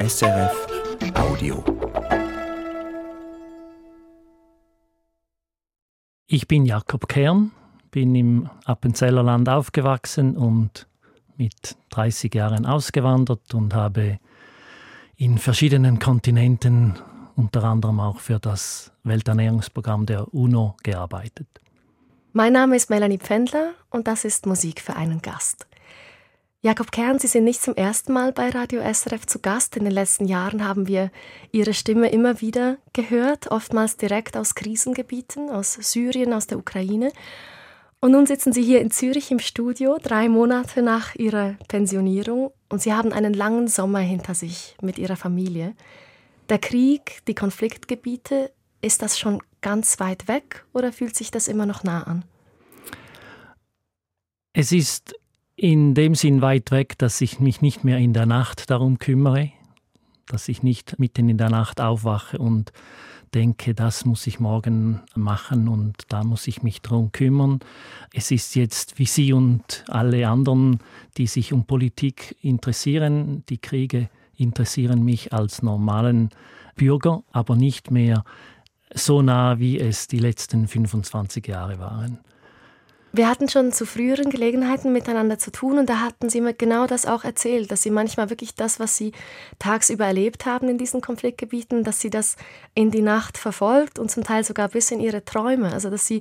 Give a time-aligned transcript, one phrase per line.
[0.00, 0.66] SRF
[1.14, 1.64] Audio.
[6.28, 7.50] Ich bin Jakob Kern,
[7.90, 10.86] bin im Appenzellerland aufgewachsen und
[11.36, 14.20] mit 30 Jahren ausgewandert und habe
[15.16, 16.94] in verschiedenen Kontinenten,
[17.34, 21.48] unter anderem auch für das Welternährungsprogramm der UNO, gearbeitet.
[22.32, 25.66] Mein Name ist Melanie Pfändler und das ist Musik für einen Gast.
[26.60, 29.76] Jakob Kern, Sie sind nicht zum ersten Mal bei Radio SRF zu Gast.
[29.76, 31.12] In den letzten Jahren haben wir
[31.52, 37.12] Ihre Stimme immer wieder gehört, oftmals direkt aus Krisengebieten, aus Syrien, aus der Ukraine.
[38.00, 42.82] Und nun sitzen Sie hier in Zürich im Studio, drei Monate nach Ihrer Pensionierung, und
[42.82, 45.76] Sie haben einen langen Sommer hinter sich mit Ihrer Familie.
[46.48, 51.66] Der Krieg, die Konfliktgebiete, ist das schon ganz weit weg oder fühlt sich das immer
[51.66, 52.24] noch nah an?
[54.54, 55.14] Es ist
[55.58, 59.50] in dem Sinn weit weg, dass ich mich nicht mehr in der Nacht darum kümmere,
[60.26, 62.72] dass ich nicht mitten in der Nacht aufwache und
[63.34, 67.58] denke, das muss ich morgen machen und da muss ich mich darum kümmern.
[68.14, 70.78] Es ist jetzt wie Sie und alle anderen,
[71.16, 76.30] die sich um Politik interessieren, die Kriege interessieren mich als normalen
[76.76, 78.22] Bürger, aber nicht mehr
[78.94, 82.20] so nah, wie es die letzten 25 Jahre waren.
[83.12, 86.86] Wir hatten schon zu früheren Gelegenheiten miteinander zu tun und da hatten Sie mir genau
[86.86, 89.12] das auch erzählt, dass Sie manchmal wirklich das, was Sie
[89.58, 92.36] tagsüber erlebt haben in diesen Konfliktgebieten, dass Sie das
[92.74, 95.72] in die Nacht verfolgt und zum Teil sogar bis in Ihre Träume.
[95.72, 96.20] Also dass Sie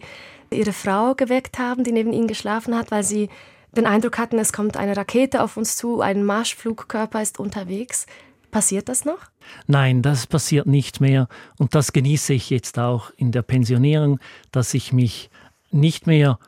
[0.49, 3.29] Ihre Frau geweckt haben, die neben Ihnen geschlafen hat, weil Sie
[3.75, 8.05] den Eindruck hatten, es kommt eine Rakete auf uns zu, ein Marschflugkörper ist unterwegs.
[8.49, 9.19] Passiert das noch?
[9.67, 11.27] Nein, das passiert nicht mehr.
[11.59, 14.19] Und das genieße ich jetzt auch in der Pensionierung,
[14.51, 15.29] dass ich mich
[15.69, 16.39] nicht mehr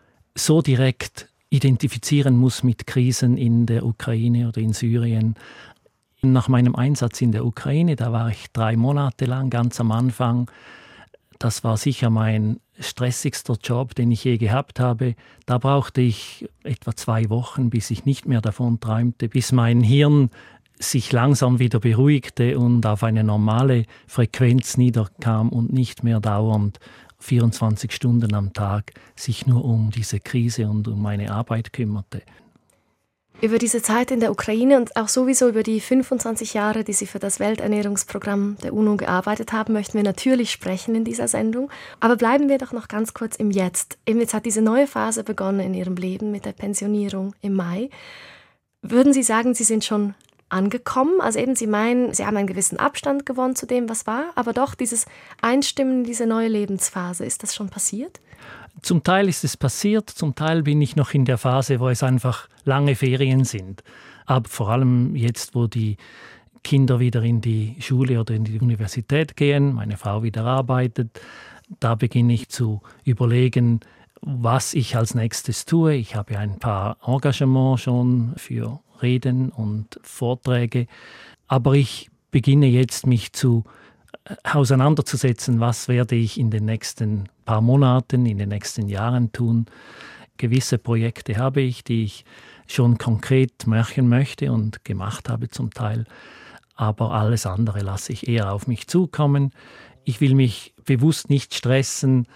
[0.45, 5.35] so direkt identifizieren muss mit Krisen in der Ukraine oder in Syrien.
[6.21, 10.51] Nach meinem Einsatz in der Ukraine, da war ich drei Monate lang ganz am Anfang.
[11.39, 15.15] Das war sicher mein stressigster Job, den ich je gehabt habe.
[15.45, 20.29] Da brauchte ich etwa zwei Wochen, bis ich nicht mehr davon träumte, bis mein Hirn
[20.79, 26.79] sich langsam wieder beruhigte und auf eine normale Frequenz niederkam und nicht mehr dauernd
[27.19, 32.21] 24 Stunden am Tag sich nur um diese Krise und um meine Arbeit kümmerte.
[33.41, 37.05] Über diese Zeit in der Ukraine und auch sowieso über die 25 Jahre, die Sie
[37.05, 41.71] für das Welternährungsprogramm der UNO gearbeitet haben, möchten wir natürlich sprechen in dieser Sendung.
[42.01, 43.97] Aber bleiben wir doch noch ganz kurz im Jetzt.
[44.05, 47.89] Eben jetzt hat diese neue Phase begonnen in Ihrem Leben mit der Pensionierung im Mai.
[48.81, 50.15] Würden Sie sagen, Sie sind schon
[50.49, 51.21] angekommen?
[51.21, 54.53] Also eben, Sie meinen, Sie haben einen gewissen Abstand gewonnen zu dem, was war, aber
[54.53, 55.05] doch dieses
[55.41, 58.19] Einstimmen in diese neue Lebensphase, ist das schon passiert?
[58.81, 62.03] Zum Teil ist es passiert, zum Teil bin ich noch in der Phase, wo es
[62.03, 63.83] einfach lange Ferien sind.
[64.25, 65.97] Aber vor allem jetzt, wo die
[66.63, 71.19] Kinder wieder in die Schule oder in die Universität gehen, meine Frau wieder arbeitet,
[71.79, 73.81] da beginne ich zu überlegen,
[74.21, 75.95] was ich als nächstes tue.
[75.95, 80.87] Ich habe ein paar Engagements schon für Reden und Vorträge.
[81.47, 83.63] Aber ich beginne jetzt mich zu
[84.25, 89.65] äh, auseinanderzusetzen, was werde ich in den nächsten paar Monaten, in den nächsten Jahren tun.
[90.37, 92.25] Gewisse Projekte habe ich, die ich
[92.67, 96.05] schon konkret machen möchte und gemacht habe zum Teil.
[96.75, 99.51] Aber alles andere lasse ich eher auf mich zukommen.
[100.05, 102.27] Ich will mich bewusst nicht stressen,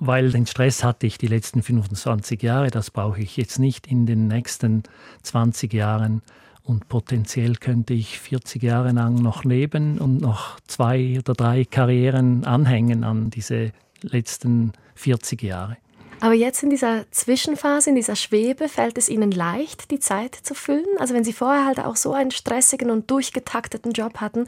[0.00, 4.06] weil den Stress hatte ich die letzten 25 Jahre, das brauche ich jetzt nicht in
[4.06, 4.82] den nächsten
[5.22, 6.22] 20 Jahren.
[6.62, 12.44] Und potenziell könnte ich 40 Jahre lang noch leben und noch zwei oder drei Karrieren
[12.44, 13.72] anhängen an diese
[14.02, 15.76] letzten 40 Jahre.
[16.20, 20.54] Aber jetzt in dieser Zwischenphase, in dieser Schwebe, fällt es Ihnen leicht, die Zeit zu
[20.54, 20.86] füllen?
[20.98, 24.46] Also wenn Sie vorher halt auch so einen stressigen und durchgetakteten Job hatten,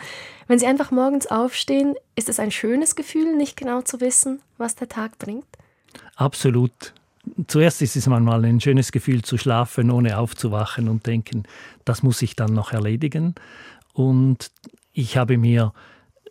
[0.49, 4.77] wenn Sie einfach morgens aufstehen, ist es ein schönes Gefühl, nicht genau zu wissen, was
[4.77, 5.47] der Tag bringt?
[6.17, 6.93] Absolut.
[7.47, 11.45] Zuerst ist es manchmal ein schönes Gefühl zu schlafen, ohne aufzuwachen und denken,
[11.85, 13.35] das muss ich dann noch erledigen.
[13.95, 14.51] Und
[14.93, 15.73] ich habe mir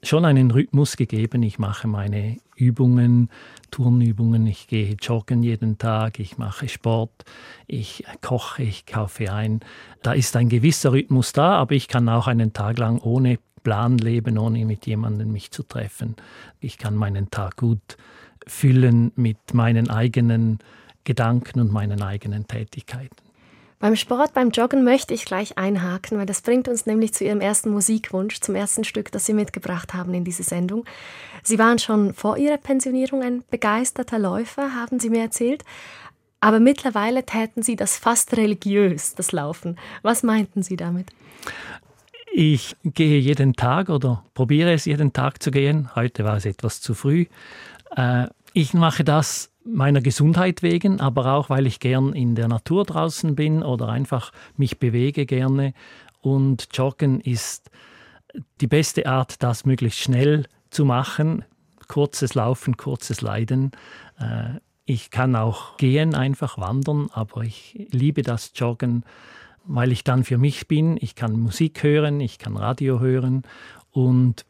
[0.04, 1.44] schon einen Rhythmus gegeben.
[1.44, 3.30] Ich mache meine Übungen,
[3.70, 7.26] Turnübungen, ich gehe joggen jeden Tag, ich mache Sport,
[7.68, 9.62] ich koche, ich kaufe ein.
[10.02, 13.98] Da ist ein gewisser Rhythmus da, aber ich kann auch einen Tag lang ohne Plan
[13.98, 16.16] leben, ohne mit jemandem mich zu treffen.
[16.60, 17.98] Ich kann meinen Tag gut
[18.48, 20.60] füllen mit meinen eigenen
[21.04, 23.31] Gedanken und meinen eigenen Tätigkeiten.
[23.82, 27.42] Beim Sport, beim Joggen möchte ich gleich einhaken, weil das bringt uns nämlich zu Ihrem
[27.42, 30.86] ersten Musikwunsch, zum ersten Stück, das Sie mitgebracht haben in diese Sendung.
[31.42, 35.66] Sie waren schon vor Ihrer Pensionierung ein begeisterter Läufer, haben Sie mir erzählt.
[36.42, 39.80] Aber mittlerweile täten Sie das fast religiös, das Laufen.
[40.04, 41.10] Was meinten Sie damit?
[42.32, 45.90] Ich gehe jeden Tag oder probiere es jeden Tag zu gehen.
[45.96, 47.26] Heute war es etwas zu früh.
[47.96, 52.86] Äh, ich mache das meiner Gesundheit wegen, aber auch, weil ich gern in der Natur
[52.86, 55.74] draußen bin oder einfach mich bewege gerne.
[56.22, 57.70] Und Joggen ist
[58.60, 61.46] die beste Art, das möglichst schnell zu machen.
[61.88, 63.72] Kurzes Laufen, kurzes Leiden.
[64.20, 69.04] Äh, ich kann auch gehen, einfach wandern, aber ich liebe das Joggen
[69.66, 70.98] weil ich dann für mich bin.
[71.00, 73.44] Ich kann Musik hören, ich kann Radio hören
[73.92, 74.46] und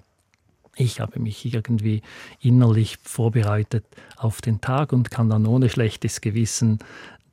[0.81, 2.01] ich habe mich irgendwie
[2.39, 3.85] innerlich vorbereitet
[4.17, 6.79] auf den Tag und kann dann ohne schlechtes Gewissen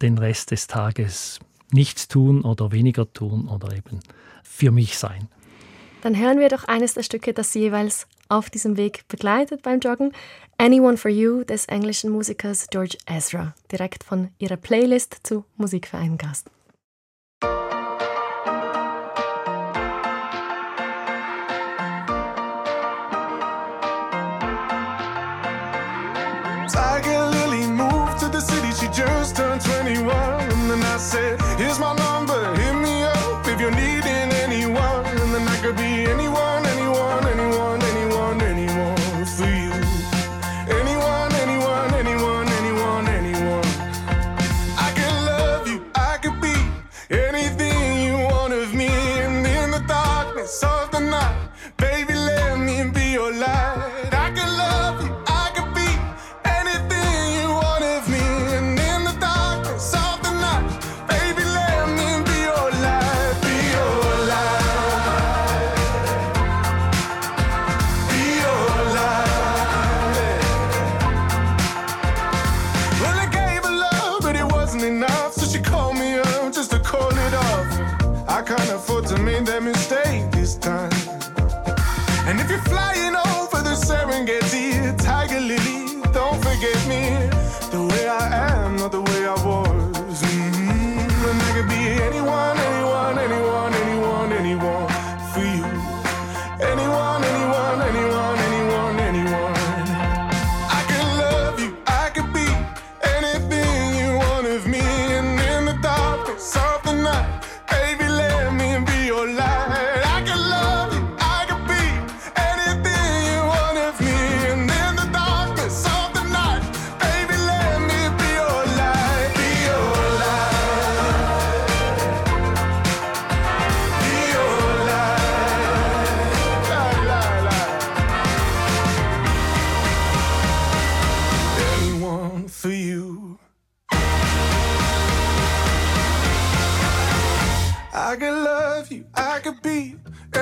[0.03, 1.41] den Rest des Tages
[1.71, 4.01] nichts tun oder weniger tun oder eben
[4.43, 5.29] für mich sein.
[6.03, 9.81] Dann hören wir doch eines der Stücke, das Sie jeweils auf diesem Weg begleitet beim
[9.81, 10.13] Joggen.
[10.59, 16.51] Anyone for You des englischen Musikers George Ezra, direkt von ihrer Playlist zu Musikverein Gast.
[30.99, 31.48] nascer.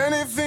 [0.06, 0.45] anything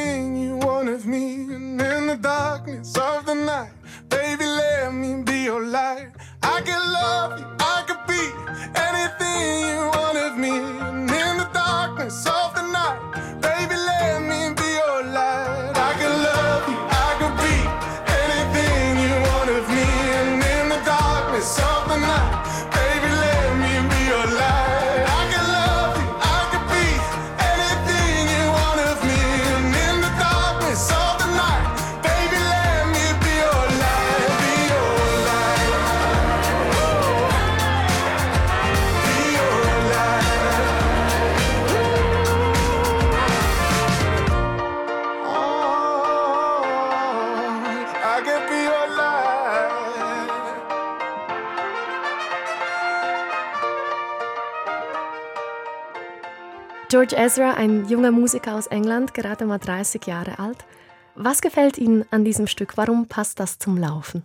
[57.09, 60.63] George Ezra, ein junger Musiker aus England, gerade mal 30 Jahre alt.
[61.15, 62.77] Was gefällt Ihnen an diesem Stück?
[62.77, 64.21] Warum passt das zum Laufen?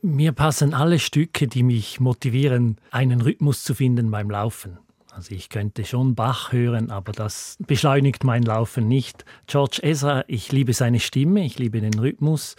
[0.00, 4.78] Mir passen alle Stücke, die mich motivieren, einen Rhythmus zu finden beim Laufen.
[5.10, 9.24] Also ich könnte schon Bach hören, aber das beschleunigt mein Laufen nicht.
[9.48, 12.54] George Ezra, ich liebe seine Stimme, ich liebe den Rhythmus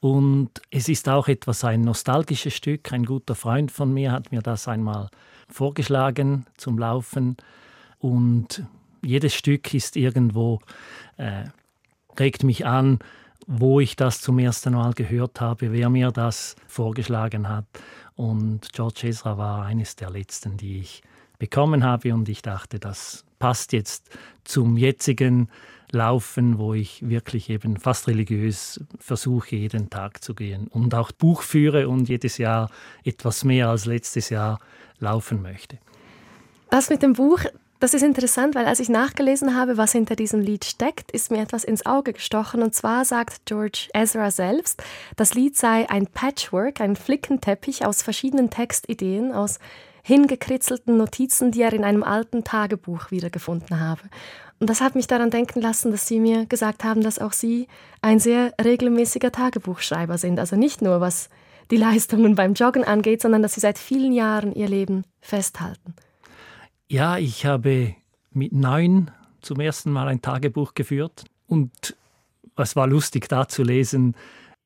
[0.00, 2.92] und es ist auch etwas ein nostalgisches Stück.
[2.92, 5.08] Ein guter Freund von mir hat mir das einmal
[5.48, 7.38] vorgeschlagen zum Laufen.
[8.04, 8.62] Und
[9.00, 10.60] jedes Stück ist irgendwo,
[11.16, 11.44] äh,
[12.18, 12.98] regt mich an,
[13.46, 17.64] wo ich das zum ersten Mal gehört habe, wer mir das vorgeschlagen hat.
[18.14, 21.02] Und George Ezra war eines der letzten, die ich
[21.38, 22.12] bekommen habe.
[22.12, 24.10] Und ich dachte, das passt jetzt
[24.44, 25.48] zum jetzigen
[25.90, 31.40] Laufen, wo ich wirklich eben fast religiös versuche, jeden Tag zu gehen und auch Buch
[31.40, 32.70] führe und jedes Jahr
[33.02, 34.60] etwas mehr als letztes Jahr
[34.98, 35.78] laufen möchte.
[36.68, 37.44] Das mit dem Buch,
[37.80, 41.42] Das ist interessant, weil als ich nachgelesen habe, was hinter diesem Lied steckt, ist mir
[41.42, 42.62] etwas ins Auge gestochen.
[42.62, 44.82] Und zwar sagt George Ezra selbst,
[45.16, 49.58] das Lied sei ein Patchwork, ein Flickenteppich aus verschiedenen Textideen, aus
[50.02, 54.02] hingekritzelten Notizen, die er in einem alten Tagebuch wiedergefunden habe.
[54.60, 57.66] Und das hat mich daran denken lassen, dass Sie mir gesagt haben, dass auch Sie
[58.02, 60.38] ein sehr regelmäßiger Tagebuchschreiber sind.
[60.38, 61.28] Also nicht nur was
[61.70, 65.94] die Leistungen beim Joggen angeht, sondern dass Sie seit vielen Jahren Ihr Leben festhalten.
[66.88, 67.94] Ja, ich habe
[68.32, 69.10] mit neun
[69.40, 71.96] zum ersten Mal ein Tagebuch geführt und
[72.56, 74.14] es war lustig da zu lesen,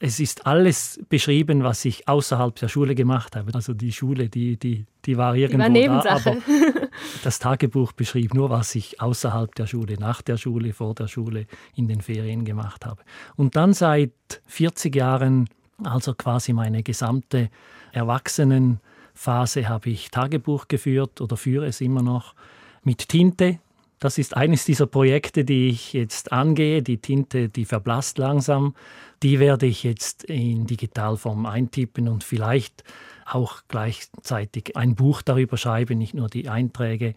[0.00, 3.52] es ist alles beschrieben, was ich außerhalb der Schule gemacht habe.
[3.54, 6.36] Also die Schule, die, die, die war irgendwo die war da, aber
[7.24, 11.46] das Tagebuch beschrieb nur, was ich außerhalb der Schule, nach der Schule, vor der Schule,
[11.74, 13.02] in den Ferien gemacht habe.
[13.34, 14.12] Und dann seit
[14.46, 15.48] 40 Jahren,
[15.82, 17.50] also quasi meine gesamte
[19.18, 22.34] Erwachsenenphase, habe ich Tagebuch geführt oder führe es immer noch
[22.82, 23.58] mit Tinte,
[24.00, 26.82] das ist eines dieser Projekte, die ich jetzt angehe.
[26.82, 28.76] Die Tinte, die verblasst langsam.
[29.24, 32.84] Die werde ich jetzt in Digitalform eintippen und vielleicht
[33.26, 37.16] auch gleichzeitig ein Buch darüber schreiben, nicht nur die Einträge.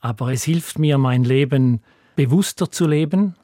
[0.00, 1.80] Aber es hilft mir, mein Leben
[2.14, 3.34] bewusster zu leben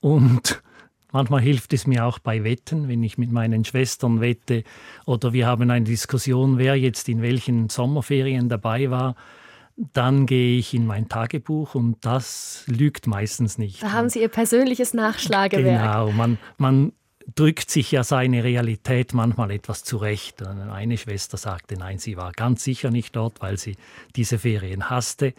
[0.00, 0.64] und
[1.12, 4.64] Manchmal hilft es mir auch bei Wetten, wenn ich mit meinen Schwestern wette
[5.06, 9.14] oder wir haben eine Diskussion, wer jetzt in welchen Sommerferien dabei war
[9.94, 13.82] dann gehe ich in mein Tagebuch und das lügt meistens nicht.
[13.82, 15.64] Da haben Sie Ihr persönliches Nachschlagewerk.
[15.64, 16.92] Genau, man, man
[17.34, 20.42] drückt sich ja seine Realität manchmal etwas zurecht.
[20.46, 23.76] Eine Schwester sagte, nein, sie war ganz sicher nicht dort, weil sie
[24.16, 25.34] diese Ferien hasste.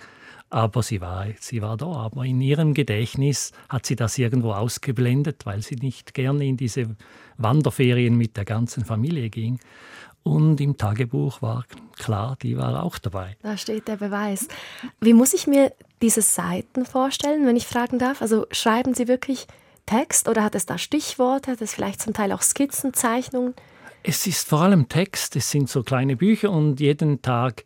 [0.54, 1.88] Aber sie war, sie war da.
[1.88, 6.96] Aber in ihrem Gedächtnis hat sie das irgendwo ausgeblendet, weil sie nicht gerne in diese
[7.38, 9.60] Wanderferien mit der ganzen Familie ging.
[10.22, 11.66] Und im Tagebuch war
[11.98, 13.36] klar, die war auch dabei.
[13.42, 14.48] Da steht der Beweis.
[15.02, 18.22] Wie muss ich mir diese Seiten vorstellen, wenn ich fragen darf?
[18.22, 19.48] Also schreiben Sie wirklich
[19.88, 21.50] Text oder hat es da Stichworte?
[21.50, 23.56] Hat es vielleicht zum Teil auch Skizzen, Zeichnungen?
[24.04, 25.36] Es ist vor allem Text.
[25.36, 27.64] Es sind so kleine Bücher und jeden Tag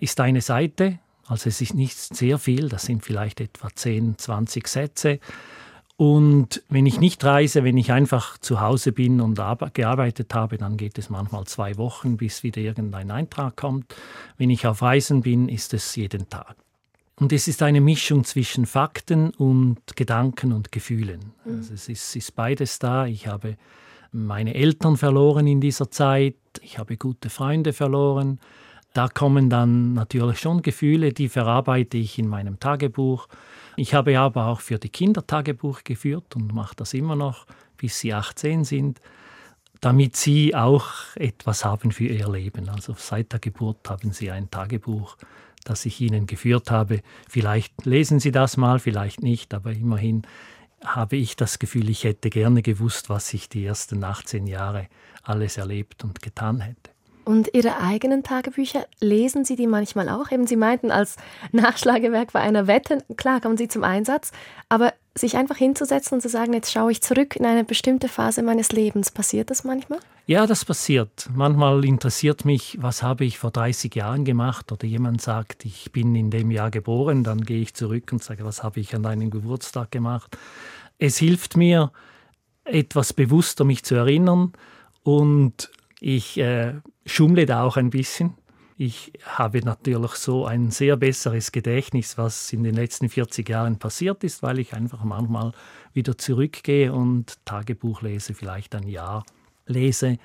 [0.00, 0.98] ist eine Seite.
[1.28, 5.18] Also es ist nicht sehr viel, das sind vielleicht etwa 10, 20 Sätze.
[5.96, 9.40] Und wenn ich nicht reise, wenn ich einfach zu Hause bin und
[9.72, 13.94] gearbeitet habe, dann geht es manchmal zwei Wochen, bis wieder irgendein Eintrag kommt.
[14.36, 16.54] Wenn ich auf Reisen bin, ist es jeden Tag.
[17.18, 21.32] Und es ist eine Mischung zwischen Fakten und Gedanken und Gefühlen.
[21.46, 21.56] Mhm.
[21.56, 23.06] Also es ist, ist beides da.
[23.06, 23.56] Ich habe
[24.12, 26.36] meine Eltern verloren in dieser Zeit.
[26.60, 28.38] Ich habe gute Freunde verloren.
[28.96, 33.28] Da kommen dann natürlich schon Gefühle, die verarbeite ich in meinem Tagebuch.
[33.76, 37.44] Ich habe aber auch für die Kinder Tagebuch geführt und mache das immer noch,
[37.76, 39.02] bis sie 18 sind,
[39.82, 42.70] damit sie auch etwas haben für ihr Leben.
[42.70, 45.18] Also seit der Geburt haben sie ein Tagebuch,
[45.64, 47.02] das ich ihnen geführt habe.
[47.28, 50.22] Vielleicht lesen sie das mal, vielleicht nicht, aber immerhin
[50.82, 54.88] habe ich das Gefühl, ich hätte gerne gewusst, was ich die ersten 18 Jahre
[55.22, 56.95] alles erlebt und getan hätte.
[57.26, 60.30] Und Ihre eigenen Tagebücher, lesen Sie die manchmal auch?
[60.30, 61.16] Eben Sie meinten, als
[61.50, 64.30] Nachschlagewerk bei einer Wette, klar kommen Sie zum Einsatz,
[64.68, 68.44] aber sich einfach hinzusetzen und zu sagen, jetzt schaue ich zurück in eine bestimmte Phase
[68.44, 69.98] meines Lebens, passiert das manchmal?
[70.26, 71.28] Ja, das passiert.
[71.34, 76.14] Manchmal interessiert mich, was habe ich vor 30 Jahren gemacht oder jemand sagt, ich bin
[76.14, 79.30] in dem Jahr geboren, dann gehe ich zurück und sage, was habe ich an deinem
[79.30, 80.38] Geburtstag gemacht.
[80.98, 81.90] Es hilft mir,
[82.64, 84.52] etwas bewusster mich zu erinnern
[85.02, 85.70] und
[86.08, 88.34] ich äh, schummle da auch ein bisschen.
[88.78, 94.22] Ich habe natürlich so ein sehr besseres Gedächtnis, was in den letzten 40 Jahren passiert
[94.22, 95.50] ist, weil ich einfach manchmal
[95.94, 99.26] wieder zurückgehe und Tagebuch lese, vielleicht ein Jahr
[99.66, 100.18] lese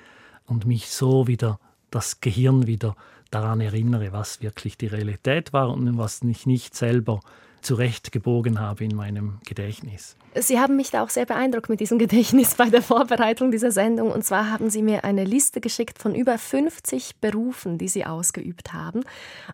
[0.46, 1.58] und mich so wieder
[1.90, 2.94] das Gehirn wieder
[3.32, 7.18] daran erinnere, was wirklich die Realität war und was ich nicht selber
[7.62, 10.16] zurechtgebogen habe in meinem Gedächtnis.
[10.34, 14.10] Sie haben mich da auch sehr beeindruckt mit diesem Gedächtnis bei der Vorbereitung dieser Sendung.
[14.10, 18.72] Und zwar haben Sie mir eine Liste geschickt von über 50 Berufen, die Sie ausgeübt
[18.72, 19.00] haben.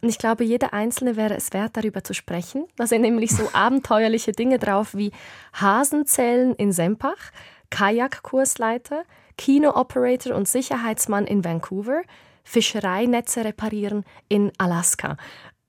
[0.01, 2.65] Und ich glaube, jeder Einzelne wäre es wert, darüber zu sprechen.
[2.77, 5.13] Da sind nämlich so abenteuerliche Dinge drauf wie
[5.53, 7.33] Hasenzellen in Sempach,
[7.71, 9.03] Kajakkursleiter,
[9.37, 12.03] Kino-Operator und Sicherheitsmann in Vancouver,
[12.49, 15.19] Fischereinetze reparieren in Alaska.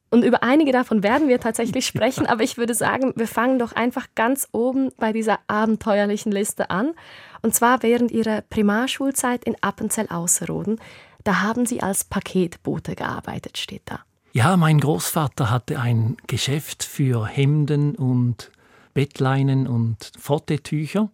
[0.10, 3.74] Und über einige davon werden wir tatsächlich sprechen, aber ich würde sagen, wir fangen doch
[3.74, 6.94] einfach ganz oben bei dieser abenteuerlichen Liste an.
[7.42, 10.80] Und zwar während Ihrer Primarschulzeit in Appenzell-Ausserrhoden.
[11.24, 14.00] Da haben Sie als Paketbote gearbeitet, steht da.
[14.34, 18.52] Ja, mein Großvater hatte ein Geschäft für Hemden und
[18.94, 21.10] Bettleinen und Fottetücher.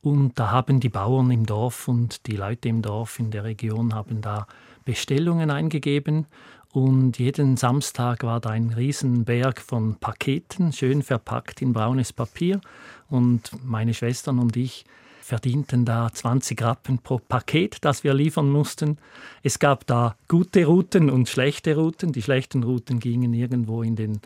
[0.00, 3.94] Und da haben die Bauern im Dorf und die Leute im Dorf in der Region
[3.94, 4.46] haben da
[4.84, 6.26] Bestellungen eingegeben
[6.72, 12.60] Und jeden Samstag war da ein Riesenberg von Paketen, schön verpackt in braunes Papier.
[13.08, 14.84] Und meine Schwestern und ich
[15.22, 18.98] verdienten da 20 Rappen pro Paket, das wir liefern mussten.
[19.42, 22.12] Es gab da gute Routen und schlechte Routen.
[22.12, 24.20] Die schlechten Routen gingen irgendwo in den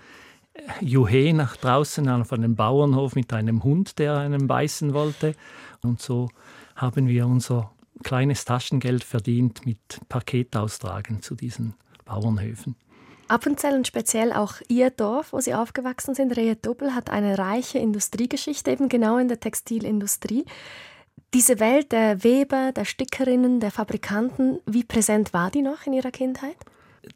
[0.81, 5.35] Juhe nach draußen auf einem Bauernhof mit einem Hund, der einen beißen wollte.
[5.83, 6.29] Und so
[6.77, 7.73] haben wir unser
[8.03, 12.77] kleines Taschengeld verdient mit Paketaustragen zu diesen Bauernhöfen.
[13.29, 18.71] Appenzell und speziell auch Ihr Dorf, wo Sie aufgewachsen sind, Rehe-Doppel, hat eine reiche Industriegeschichte,
[18.71, 20.45] eben genau in der Textilindustrie.
[21.33, 26.11] Diese Welt der Weber, der Stickerinnen, der Fabrikanten, wie präsent war die noch in Ihrer
[26.11, 26.57] Kindheit?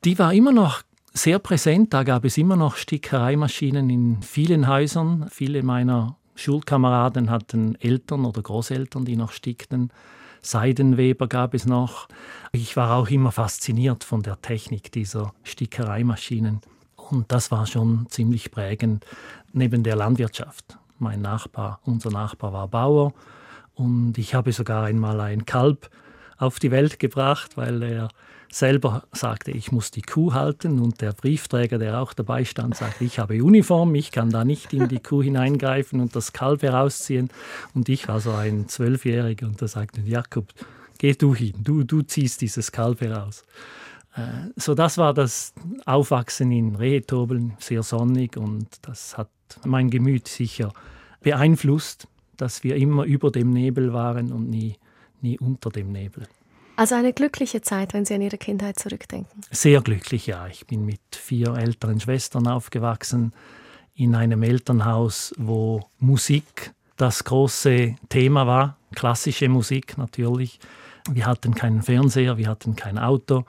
[0.04, 1.92] Die war immer noch sehr präsent.
[1.92, 5.26] Da gab es immer noch Stickereimaschinen in vielen Häusern.
[5.30, 9.90] Viele meiner Schulkameraden hatten Eltern oder Großeltern, die noch stickten.
[10.46, 12.08] Seidenweber gab es noch.
[12.52, 16.60] Ich war auch immer fasziniert von der Technik dieser Stickereimaschinen.
[16.96, 19.04] Und das war schon ziemlich prägend
[19.52, 20.78] neben der Landwirtschaft.
[20.98, 23.12] Mein Nachbar, unser Nachbar war Bauer
[23.74, 25.90] und ich habe sogar einmal ein Kalb
[26.38, 28.08] auf die Welt gebracht, weil er
[28.50, 33.04] selber sagte, ich muss die Kuh halten und der Briefträger, der auch dabei stand, sagte,
[33.04, 37.28] ich habe Uniform, ich kann da nicht in die Kuh hineingreifen und das Kalb herausziehen.
[37.74, 40.46] Und ich war so ein Zwölfjähriger und da sagte Jakob,
[40.98, 43.44] geh du hin, du, du ziehst dieses Kalb heraus.
[44.14, 45.52] Äh, so das war das
[45.84, 49.30] Aufwachsen in Rehetobeln, sehr sonnig und das hat
[49.64, 50.72] mein Gemüt sicher
[51.20, 54.76] beeinflusst, dass wir immer über dem Nebel waren und nie,
[55.20, 56.26] nie unter dem Nebel.
[56.76, 59.40] Also eine glückliche Zeit, wenn Sie an Ihre Kindheit zurückdenken.
[59.50, 60.46] Sehr glücklich, ja.
[60.46, 63.32] Ich bin mit vier älteren Schwestern aufgewachsen
[63.94, 70.60] in einem Elternhaus, wo Musik das große Thema war, klassische Musik natürlich.
[71.10, 73.44] Wir hatten keinen Fernseher, wir hatten kein Auto.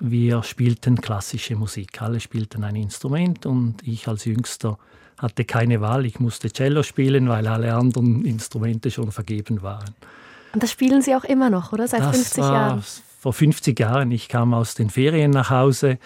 [0.00, 2.00] Wir spielten klassische Musik.
[2.02, 4.78] Alle spielten ein Instrument und ich als Jüngster
[5.18, 6.06] hatte keine Wahl.
[6.06, 9.94] Ich musste Cello spielen, weil alle anderen Instrumente schon vergeben waren.
[10.52, 11.86] Und das spielen Sie auch immer noch, oder?
[11.88, 12.84] Seit das 50 war Jahren?
[13.20, 14.10] Vor 50 Jahren.
[14.10, 15.98] Ich kam aus den Ferien nach Hause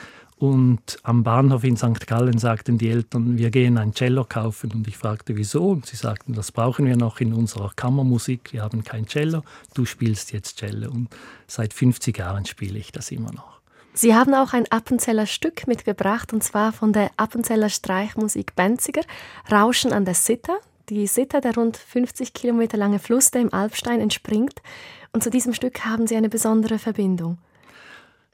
[0.43, 2.05] und am Bahnhof in St.
[2.09, 4.73] Gallen sagten die Eltern, wir gehen ein Cello kaufen.
[4.73, 5.69] Und ich fragte, wieso?
[5.69, 8.53] Und sie sagten, das brauchen wir noch in unserer Kammermusik.
[8.53, 9.45] Wir haben kein Cello.
[9.73, 10.91] Du spielst jetzt Cello.
[10.91, 11.11] Und
[11.47, 13.61] seit 50 Jahren spiele ich das immer noch.
[13.95, 19.03] Sie haben auch ein Appenzeller Stück mitgebracht, und zwar von der Appenzeller Streichmusik Benziger,
[19.49, 24.01] Rauschen an der Sitter die Sitter, der rund 50 Kilometer lange Fluss, der im Alpstein
[24.01, 24.63] entspringt.
[25.13, 27.39] Und zu diesem Stück haben Sie eine besondere Verbindung.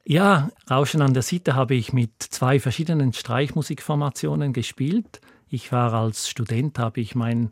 [0.04, 5.20] Ja, Rauschen an der Sitte habe ich mit zwei verschiedenen Streichmusikformationen gespielt.
[5.50, 7.50] Ich war als Student, habe ich mein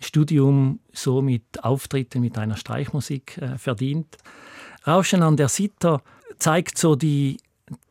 [0.00, 4.16] Studium so mit Auftritten mit einer Streichmusik äh, verdient.
[4.84, 6.02] Rauschen an der Sitter
[6.38, 7.38] zeigt so die,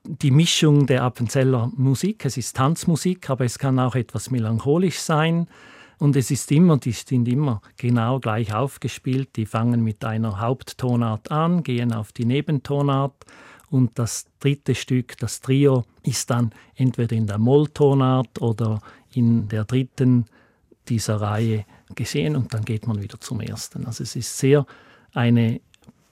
[0.04, 2.26] die Mischung der Appenzeller Musik.
[2.26, 5.48] Es ist Tanzmusik, aber es kann auch etwas melancholisch sein.
[6.02, 9.36] Und es ist immer, die sind immer genau gleich aufgespielt.
[9.36, 13.14] Die fangen mit einer Haupttonart an, gehen auf die Nebentonart
[13.70, 18.82] und das dritte Stück, das Trio, ist dann entweder in der Molltonart oder
[19.14, 20.26] in der dritten
[20.90, 23.86] dieser Reihe gesehen und dann geht man wieder zum ersten.
[23.86, 24.66] Also es ist sehr
[25.14, 25.62] eine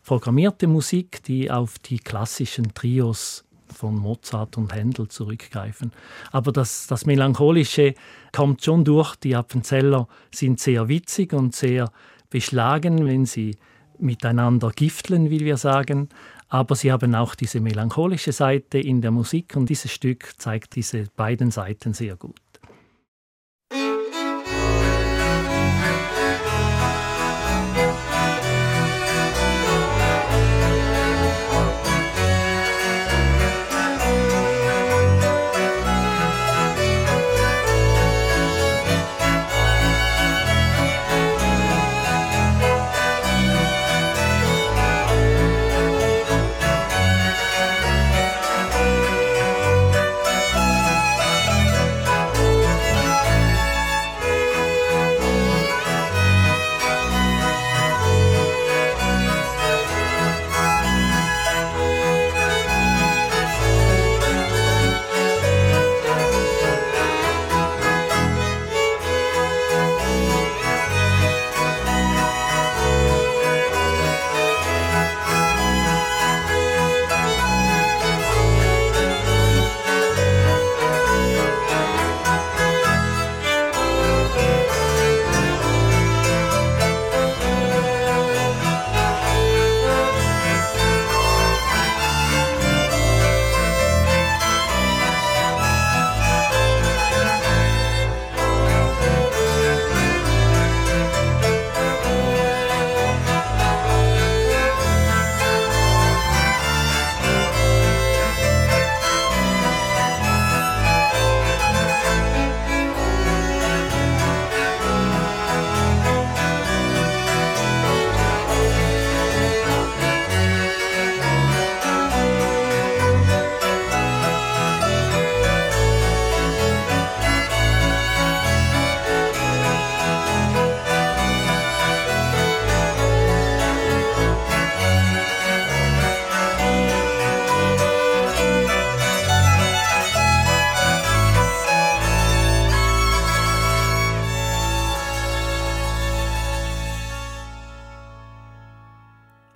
[0.03, 3.43] programmierte Musik, die auf die klassischen Trios
[3.73, 5.91] von Mozart und Händel zurückgreifen.
[6.31, 7.93] Aber das, das Melancholische
[8.31, 9.15] kommt schon durch.
[9.17, 11.91] Die Appenzeller sind sehr witzig und sehr
[12.29, 13.57] beschlagen, wenn sie
[13.97, 16.09] miteinander gifteln, wie wir sagen.
[16.47, 21.05] Aber sie haben auch diese melancholische Seite in der Musik und dieses Stück zeigt diese
[21.15, 22.39] beiden Seiten sehr gut.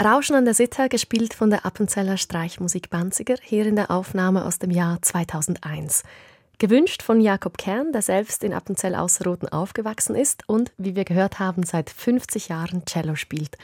[0.03, 4.59] Rauschen an der Sitter, gespielt von der Appenzeller Streichmusik Banziger, hier in der Aufnahme aus
[4.59, 6.03] dem Jahr 2001.
[6.59, 11.39] Gewünscht von Jakob Kern, der selbst in Appenzell Ausserrhoden aufgewachsen ist und, wie wir gehört
[11.39, 13.57] haben, seit 50 Jahren Cello spielt.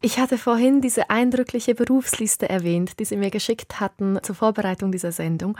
[0.00, 5.12] Ich hatte vorhin diese eindrückliche Berufsliste erwähnt, die Sie mir geschickt hatten zur Vorbereitung dieser
[5.12, 5.56] Sendung.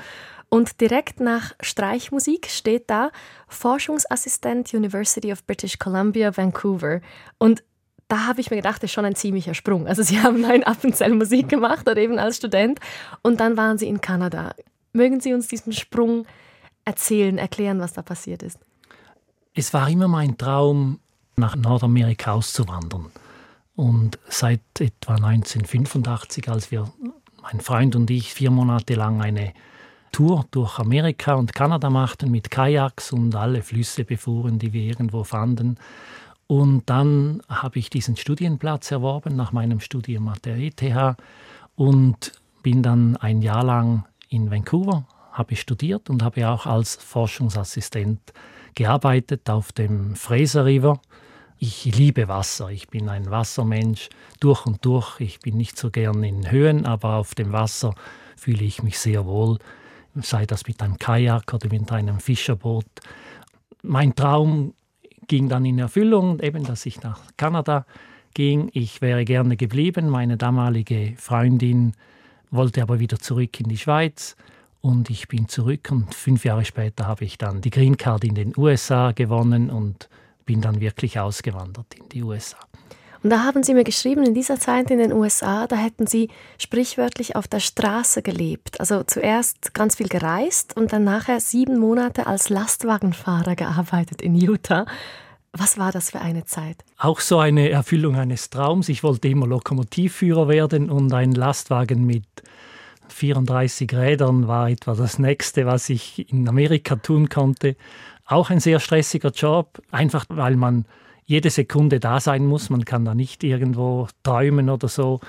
[0.48, 3.12] Und direkt nach Streichmusik steht da
[3.46, 7.00] Forschungsassistent University of British Columbia, Vancouver.
[7.38, 7.62] Und
[8.08, 9.86] da habe ich mir gedacht, das ist schon ein ziemlicher Sprung.
[9.86, 12.80] Also Sie haben in Appenzell Musik gemacht oder eben als Student
[13.22, 14.54] und dann waren Sie in Kanada.
[14.92, 16.26] Mögen Sie uns diesen Sprung
[16.84, 18.58] erzählen, erklären, was da passiert ist?
[19.54, 21.00] Es war immer mein Traum,
[21.36, 23.10] nach Nordamerika auszuwandern.
[23.76, 26.92] Und seit etwa 1985, als wir,
[27.42, 29.52] mein Freund und ich, vier Monate lang eine
[30.12, 35.24] Tour durch Amerika und Kanada machten mit Kajaks und alle Flüsse befuhren, die wir irgendwo
[35.24, 35.76] fanden.
[36.46, 41.16] Und dann habe ich diesen Studienplatz erworben nach meinem Studium an der ETH
[41.74, 48.20] und bin dann ein Jahr lang in Vancouver, habe studiert und habe auch als Forschungsassistent
[48.74, 51.00] gearbeitet auf dem Fraser River
[51.58, 52.70] ich liebe Wasser.
[52.70, 55.20] Ich bin ein Wassermensch durch und durch.
[55.20, 57.94] Ich bin nicht so gern in Höhen, aber auf dem Wasser
[58.36, 59.58] fühle ich mich sehr wohl,
[60.14, 62.84] sei das mit einem Kajak oder mit einem Fischerboot.
[63.82, 64.74] Mein Traum
[65.26, 67.86] ging dann in Erfüllung, eben, dass ich nach Kanada
[68.34, 68.70] ging.
[68.72, 70.08] Ich wäre gerne geblieben.
[70.08, 71.92] Meine damalige Freundin
[72.50, 74.36] wollte aber wieder zurück in die Schweiz.
[74.80, 78.34] Und ich bin zurück und fünf Jahre später habe ich dann die Green Card in
[78.34, 80.10] den USA gewonnen und
[80.44, 82.58] bin dann wirklich ausgewandert in die USA.
[83.24, 86.28] Und da haben Sie mir geschrieben, in dieser Zeit in den USA, da hätten Sie
[86.58, 88.78] sprichwörtlich auf der Straße gelebt.
[88.80, 94.84] Also zuerst ganz viel gereist und dann nachher sieben Monate als Lastwagenfahrer gearbeitet in Utah.
[95.54, 96.76] Was war das für eine Zeit?
[96.98, 98.90] Auch so eine Erfüllung eines Traums.
[98.90, 102.26] Ich wollte immer Lokomotivführer werden und ein Lastwagen mit
[103.08, 107.76] 34 Rädern war etwa das nächste, was ich in Amerika tun konnte.
[108.26, 110.84] Auch ein sehr stressiger Job, einfach weil man
[111.24, 112.70] jede Sekunde da sein muss.
[112.70, 115.20] Man kann da nicht irgendwo träumen oder so.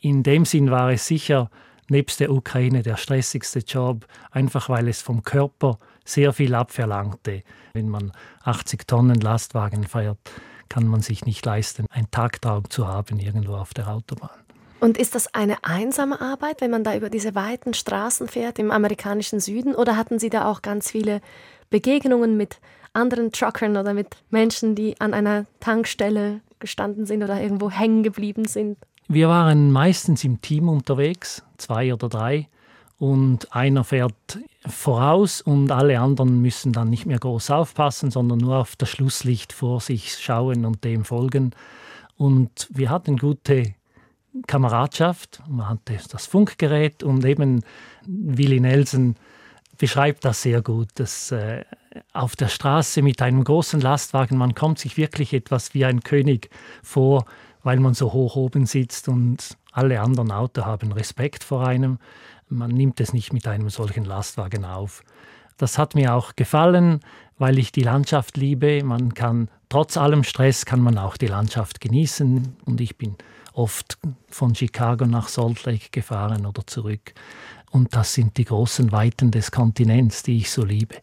[0.00, 1.50] In dem Sinn war es sicher
[1.90, 7.42] nebst der Ukraine der stressigste Job, einfach weil es vom Körper sehr viel abverlangte.
[7.74, 8.12] Wenn man
[8.44, 10.18] 80 Tonnen Lastwagen fährt,
[10.68, 14.30] kann man sich nicht leisten, einen Tagtraum zu haben irgendwo auf der Autobahn.
[14.78, 18.70] Und ist das eine einsame Arbeit, wenn man da über diese weiten Straßen fährt im
[18.70, 19.74] amerikanischen Süden?
[19.74, 21.20] Oder hatten Sie da auch ganz viele
[21.68, 22.60] Begegnungen mit
[22.92, 28.46] anderen Truckern oder mit Menschen, die an einer Tankstelle gestanden sind oder irgendwo hängen geblieben
[28.46, 28.78] sind?
[29.08, 32.48] Wir waren meistens im Team unterwegs, zwei oder drei.
[32.98, 38.58] Und einer fährt voraus und alle anderen müssen dann nicht mehr groß aufpassen, sondern nur
[38.58, 41.52] auf das Schlusslicht vor sich schauen und dem folgen.
[42.16, 43.74] Und wir hatten gute
[44.46, 47.64] Kameradschaft, man hatte das Funkgerät und eben
[48.06, 49.16] Willi Nelson
[49.80, 51.64] beschreibt das sehr gut, dass äh,
[52.12, 56.50] auf der Straße mit einem großen Lastwagen, man kommt sich wirklich etwas wie ein König
[56.82, 57.24] vor,
[57.62, 61.98] weil man so hoch oben sitzt und alle anderen Autos haben Respekt vor einem.
[62.50, 65.02] Man nimmt es nicht mit einem solchen Lastwagen auf.
[65.56, 67.00] Das hat mir auch gefallen,
[67.38, 68.84] weil ich die Landschaft liebe.
[68.84, 73.16] Man kann trotz allem Stress kann man auch die Landschaft genießen und ich bin
[73.54, 77.14] oft von Chicago nach Salt Lake gefahren oder zurück.
[77.70, 80.96] Und das sind die großen Weiten des Kontinents, die ich so liebe.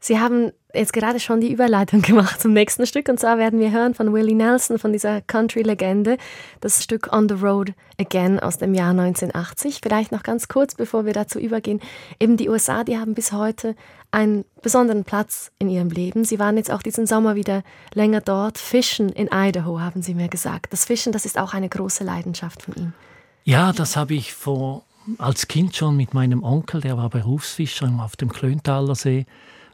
[0.00, 3.08] Sie haben jetzt gerade schon die Überleitung gemacht zum nächsten Stück.
[3.08, 6.16] Und zwar werden wir hören von Willie Nelson, von dieser Country-Legende,
[6.60, 9.80] das Stück On the Road Again aus dem Jahr 1980.
[9.82, 11.80] Vielleicht noch ganz kurz, bevor wir dazu übergehen.
[12.20, 13.74] Eben die USA, die haben bis heute
[14.12, 16.24] einen besonderen Platz in ihrem Leben.
[16.24, 18.58] Sie waren jetzt auch diesen Sommer wieder länger dort.
[18.58, 20.72] Fischen in Idaho, haben Sie mir gesagt.
[20.72, 22.94] Das Fischen, das ist auch eine große Leidenschaft von Ihnen.
[23.44, 24.85] Ja, das habe ich vor
[25.18, 29.26] als Kind schon mit meinem Onkel, der war Berufsfischer auf dem Klöntaler See.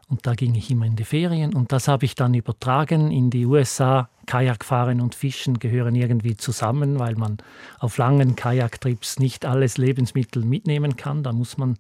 [0.09, 1.55] Und da ging ich immer in die Ferien.
[1.55, 4.11] Und das habe ich dann übertragen in die USA.
[4.27, 7.39] Kajakfahren und Fischen gehören irgendwie zusammen, weil man
[7.79, 11.23] auf langen Kajaktrips nicht alles Lebensmittel mitnehmen kann.
[11.23, 11.77] Da muss man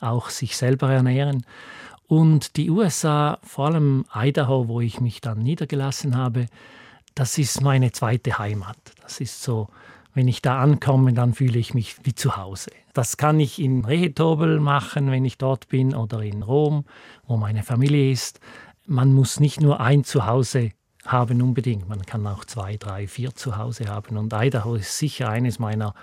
[0.00, 1.46] auch sich selber ernähren.
[2.06, 6.46] Und die USA, vor allem Idaho, wo ich mich dann niedergelassen habe,
[7.14, 8.76] das ist meine zweite Heimat.
[9.00, 9.68] Das ist so
[10.14, 12.70] wenn ich da ankomme, dann fühle ich mich wie zu Hause.
[12.92, 16.84] Das kann ich in Rehetobel machen, wenn ich dort bin, oder in Rom,
[17.26, 18.40] wo meine Familie ist.
[18.86, 20.70] Man muss nicht nur ein Zuhause
[21.06, 24.16] haben unbedingt, man kann auch zwei, drei, vier Zuhause haben.
[24.16, 25.94] Und Idaho ist sicher eines meiner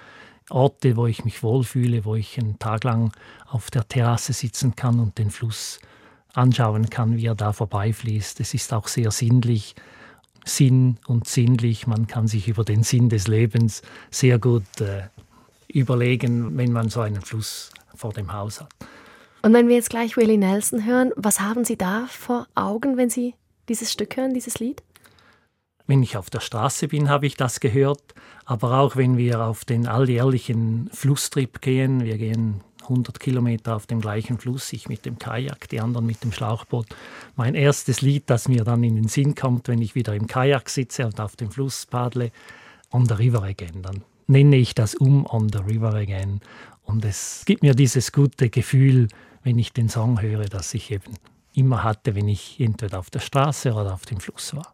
[0.50, 3.12] Orte, wo ich mich wohlfühle, wo ich einen Tag lang
[3.46, 5.80] auf der Terrasse sitzen kann und den Fluss
[6.34, 8.40] anschauen kann, wie er da vorbeifließt.
[8.40, 9.76] Es ist auch sehr sinnlich
[10.48, 11.88] Sinn und sinnlich.
[11.88, 15.04] Man kann sich über den Sinn des Lebens sehr gut äh,
[15.68, 18.70] überlegen, wenn man so einen Fluss vor dem Haus hat.
[19.42, 23.10] Und wenn wir jetzt gleich Willie Nelson hören, was haben Sie da vor Augen, wenn
[23.10, 23.36] Sie
[23.70, 24.82] dieses Stück hören, dieses Lied?
[25.86, 28.14] Wenn ich auf der Straße bin, habe ich das gehört.
[28.46, 34.02] Aber auch wenn wir auf den alljährlichen Flusstrip gehen, wir gehen 100 Kilometer auf dem
[34.02, 36.88] gleichen Fluss, ich mit dem Kajak, die anderen mit dem Schlauchboot.
[37.36, 40.70] Mein erstes Lied, das mir dann in den Sinn kommt, wenn ich wieder im Kajak
[40.70, 42.32] sitze und auf dem Fluss paddle,
[42.92, 43.82] On the River Again.
[43.82, 46.42] Dann nenne ich das um On the River Again.
[46.84, 49.08] Und es gibt mir dieses gute Gefühl,
[49.44, 51.14] wenn ich den Song höre, das ich eben
[51.54, 54.74] immer hatte, wenn ich entweder auf der Straße oder auf dem Fluss war.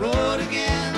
[0.00, 0.89] road again.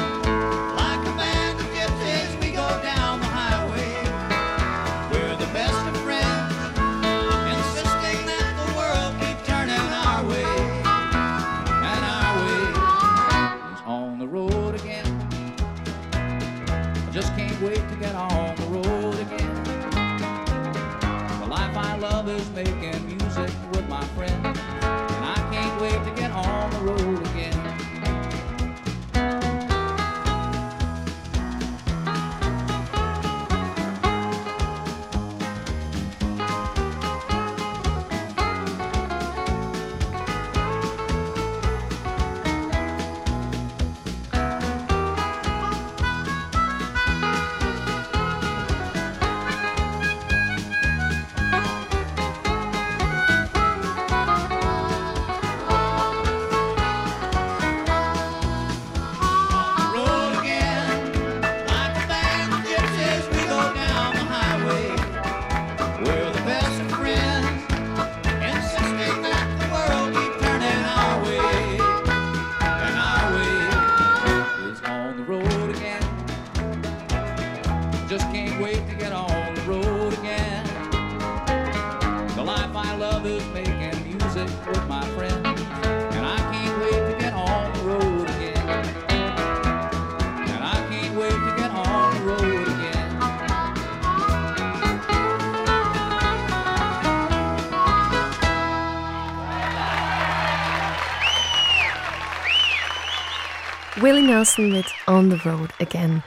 [104.42, 106.20] Nelson mit On the Road Again.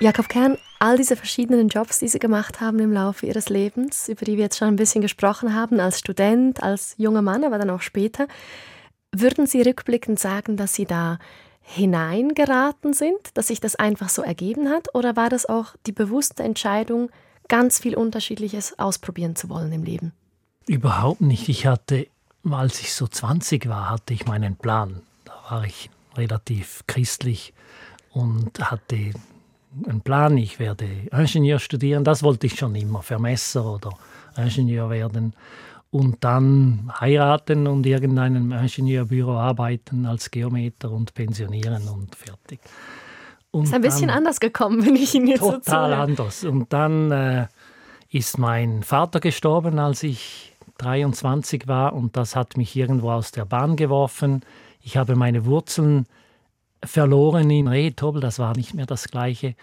[0.00, 4.24] Jakob Kern, all diese verschiedenen Jobs, die Sie gemacht haben im Laufe Ihres Lebens, über
[4.24, 7.68] die wir jetzt schon ein bisschen gesprochen haben, als Student, als junger Mann, aber dann
[7.68, 8.26] auch später,
[9.14, 11.18] würden Sie rückblickend sagen, dass Sie da
[11.60, 14.94] hineingeraten sind, dass sich das einfach so ergeben hat?
[14.94, 17.10] Oder war das auch die bewusste Entscheidung,
[17.48, 20.12] ganz viel Unterschiedliches ausprobieren zu wollen im Leben?
[20.66, 21.50] Überhaupt nicht.
[21.50, 22.06] Ich hatte,
[22.50, 25.02] als ich so 20 war, hatte ich meinen Plan.
[25.26, 27.52] Da war ich relativ christlich
[28.12, 29.12] und hatte
[29.86, 32.04] einen Plan, ich werde Ingenieur studieren.
[32.04, 33.90] Das wollte ich schon immer, Vermesser oder
[34.36, 35.34] Ingenieur werden.
[35.90, 42.60] Und dann heiraten und irgendeinem Ingenieurbüro arbeiten als Geometer und pensionieren und fertig.
[43.50, 46.44] Und Ist ein bisschen anders gekommen, wenn ich Ihnen jetzt so total anders.
[46.44, 47.46] Und dann äh,
[48.10, 53.44] ist mein Vater gestorben, als ich 23 war und das hat mich irgendwo aus der
[53.44, 54.42] Bahn geworfen.
[54.82, 56.06] Ich habe meine Wurzeln
[56.84, 59.54] verloren in Rehetobbel, das war nicht mehr das Gleiche.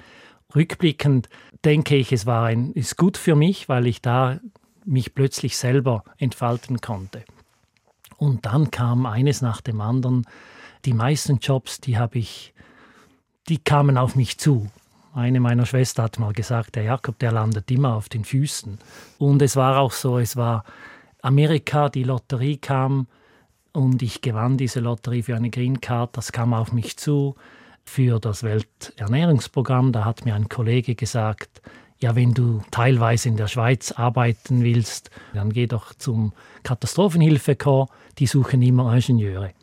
[0.55, 1.29] Rückblickend
[1.65, 4.39] denke ich, es war ein, ist gut für mich, weil ich da
[4.85, 7.23] mich plötzlich selber entfalten konnte.
[8.17, 10.25] Und dann kam eines nach dem anderen.
[10.85, 12.53] Die meisten Jobs, die habe ich,
[13.47, 14.69] die kamen auf mich zu.
[15.13, 18.77] Eine meiner Schwestern hat mal gesagt, der Jakob, der landet immer auf den Füßen.
[19.17, 20.63] Und es war auch so, es war
[21.21, 23.07] Amerika, die Lotterie kam
[23.79, 26.17] und ich gewann diese Lotterie für eine Green Card.
[26.17, 27.35] Das kam auf mich zu
[27.85, 29.93] für das Welternährungsprogramm.
[29.93, 31.61] Da hat mir ein Kollege gesagt,
[32.01, 38.27] ja, wenn du teilweise in der Schweiz arbeiten willst, dann geh doch zum Katastrophenhilfekorps, die
[38.27, 39.53] suchen immer Ingenieure.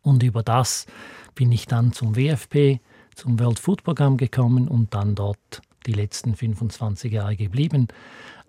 [0.00, 0.86] Und über das
[1.34, 2.80] bin ich dann zum WFP,
[3.14, 7.88] zum World Food Programm gekommen und dann dort die letzten 25 Jahre geblieben.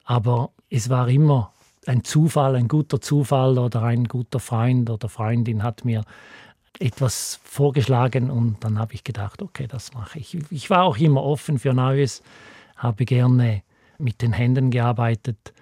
[0.05, 1.51] Aber es war immer
[1.87, 6.03] ein Zufall, ein guter Zufall oder ein guter Freund oder Freundin hat mir
[6.79, 10.37] etwas vorgeschlagen und dann habe ich gedacht, okay, das mache ich.
[10.51, 12.21] Ich war auch immer offen für Neues,
[12.75, 13.63] habe gerne
[13.97, 15.53] mit den Händen gearbeitet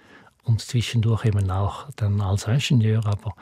[0.44, 3.34] und zwischendurch eben auch dann als Ingenieur, aber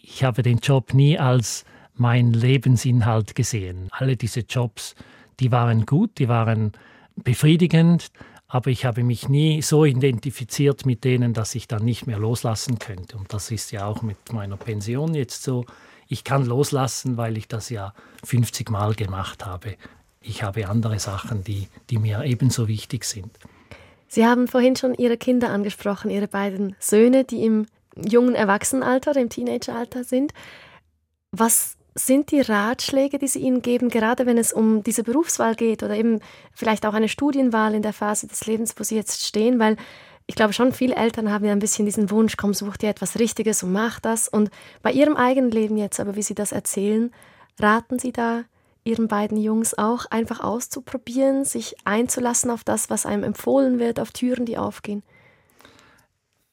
[0.00, 3.88] ich habe den Job nie als mein Lebensinhalt gesehen.
[3.90, 4.94] Alle diese Jobs,
[5.40, 6.72] die waren gut, die waren
[7.16, 8.10] befriedigend,
[8.48, 12.78] aber ich habe mich nie so identifiziert mit denen, dass ich dann nicht mehr loslassen
[12.78, 13.16] könnte.
[13.16, 15.64] Und das ist ja auch mit meiner Pension jetzt so.
[16.08, 17.92] Ich kann loslassen, weil ich das ja
[18.24, 19.76] 50 Mal gemacht habe.
[20.20, 23.36] Ich habe andere Sachen, die, die mir ebenso wichtig sind.
[24.08, 29.28] Sie haben vorhin schon Ihre Kinder angesprochen, Ihre beiden Söhne, die im jungen Erwachsenenalter, im
[29.28, 30.32] Teenageralter sind.
[31.32, 35.82] Was sind die Ratschläge, die Sie ihnen geben, gerade wenn es um diese Berufswahl geht
[35.82, 36.20] oder eben
[36.52, 39.58] vielleicht auch eine Studienwahl in der Phase des Lebens, wo Sie jetzt stehen?
[39.58, 39.76] Weil
[40.26, 43.18] ich glaube schon, viele Eltern haben ja ein bisschen diesen Wunsch, komm, such dir etwas
[43.18, 44.28] Richtiges und mach das.
[44.28, 44.50] Und
[44.82, 47.12] bei Ihrem eigenen Leben jetzt, aber wie Sie das erzählen,
[47.58, 48.44] raten Sie da
[48.84, 54.12] Ihren beiden Jungs auch einfach auszuprobieren, sich einzulassen auf das, was einem empfohlen wird, auf
[54.12, 55.02] Türen, die aufgehen?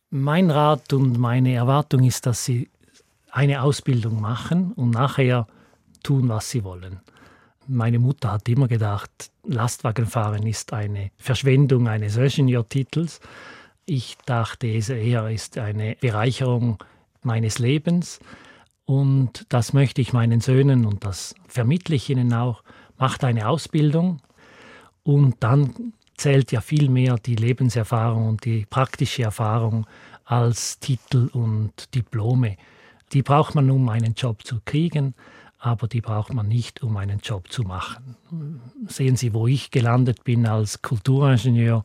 [0.10, 2.70] Mein Rat und meine Erwartung ist, dass sie
[3.34, 5.48] eine Ausbildung machen und nachher
[6.04, 7.00] tun, was sie wollen.
[7.68, 13.22] Meine Mutter hat immer gedacht, Lastwagenfahren ist eine Verschwendung eines Ingenieur-Titels.
[13.86, 16.78] Ich dachte, es eher ist eine Bereicherung
[17.24, 18.20] meines Lebens.
[18.86, 22.64] Und das möchte ich meinen Söhnen und das vermittle ich ihnen auch.
[22.98, 24.22] Macht eine Ausbildung
[25.04, 29.88] und dann zählt ja viel mehr die Lebenserfahrung und die praktische Erfahrung
[30.26, 32.58] als Titel und Diplome.
[33.14, 35.14] Die braucht man, um einen Job zu kriegen,
[35.60, 38.18] aber die braucht man nicht, um einen Job zu machen.
[38.88, 41.84] Sehen Sie, wo ich gelandet bin als Kulturingenieur,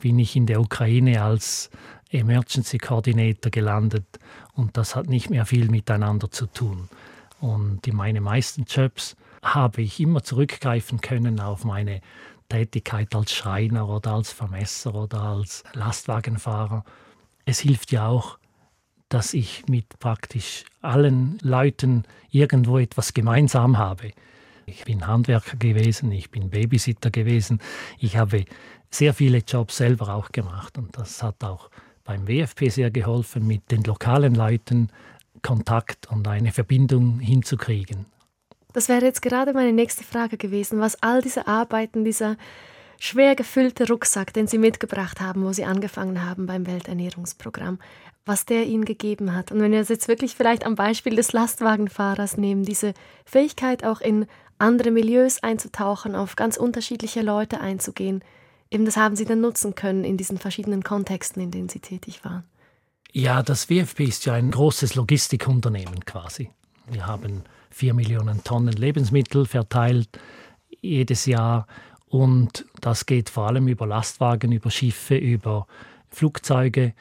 [0.00, 1.70] bin ich in der Ukraine als
[2.10, 4.06] Emergency Coordinator gelandet
[4.54, 6.88] und das hat nicht mehr viel miteinander zu tun.
[7.40, 12.00] Und in meine meisten Jobs habe ich immer zurückgreifen können auf meine
[12.48, 16.84] Tätigkeit als Schreiner oder als Vermesser oder als Lastwagenfahrer.
[17.44, 18.38] Es hilft ja auch,
[19.08, 24.12] dass ich mit praktisch allen Leuten irgendwo etwas gemeinsam habe.
[24.66, 27.60] Ich bin Handwerker gewesen, ich bin Babysitter gewesen,
[27.98, 28.44] ich habe
[28.90, 31.70] sehr viele Jobs selber auch gemacht und das hat auch
[32.04, 34.88] beim WFP sehr geholfen, mit den lokalen Leuten
[35.42, 38.06] Kontakt und eine Verbindung hinzukriegen.
[38.72, 42.36] Das wäre jetzt gerade meine nächste Frage gewesen, was all diese Arbeiten, dieser
[42.98, 47.78] schwer gefüllte Rucksack, den Sie mitgebracht haben, wo Sie angefangen haben beim Welternährungsprogramm,
[48.28, 49.50] was der Ihnen gegeben hat.
[49.50, 54.00] Und wenn wir es jetzt wirklich vielleicht am Beispiel des Lastwagenfahrers nehmen, diese Fähigkeit auch
[54.00, 54.26] in
[54.58, 58.22] andere Milieus einzutauchen, auf ganz unterschiedliche Leute einzugehen,
[58.70, 62.24] eben das haben Sie dann nutzen können in diesen verschiedenen Kontexten, in denen Sie tätig
[62.24, 62.44] waren.
[63.12, 66.50] Ja, das WFP ist ja ein großes Logistikunternehmen quasi.
[66.90, 70.20] Wir haben vier Millionen Tonnen Lebensmittel verteilt
[70.80, 71.66] jedes Jahr
[72.06, 75.66] und das geht vor allem über Lastwagen, über Schiffe, über
[76.10, 76.94] Flugzeuge.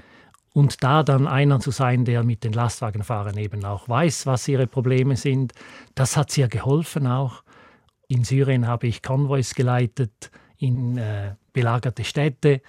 [0.58, 4.65] Und da dann einer zu sein, der mit den Lastwagenfahrern eben auch weiß, was ihre
[4.65, 5.54] Probleme sind,
[5.93, 7.43] das hat sehr geholfen auch.
[8.08, 12.64] In Syrien habe ich Konvois geleitet in äh, belagerte Städte,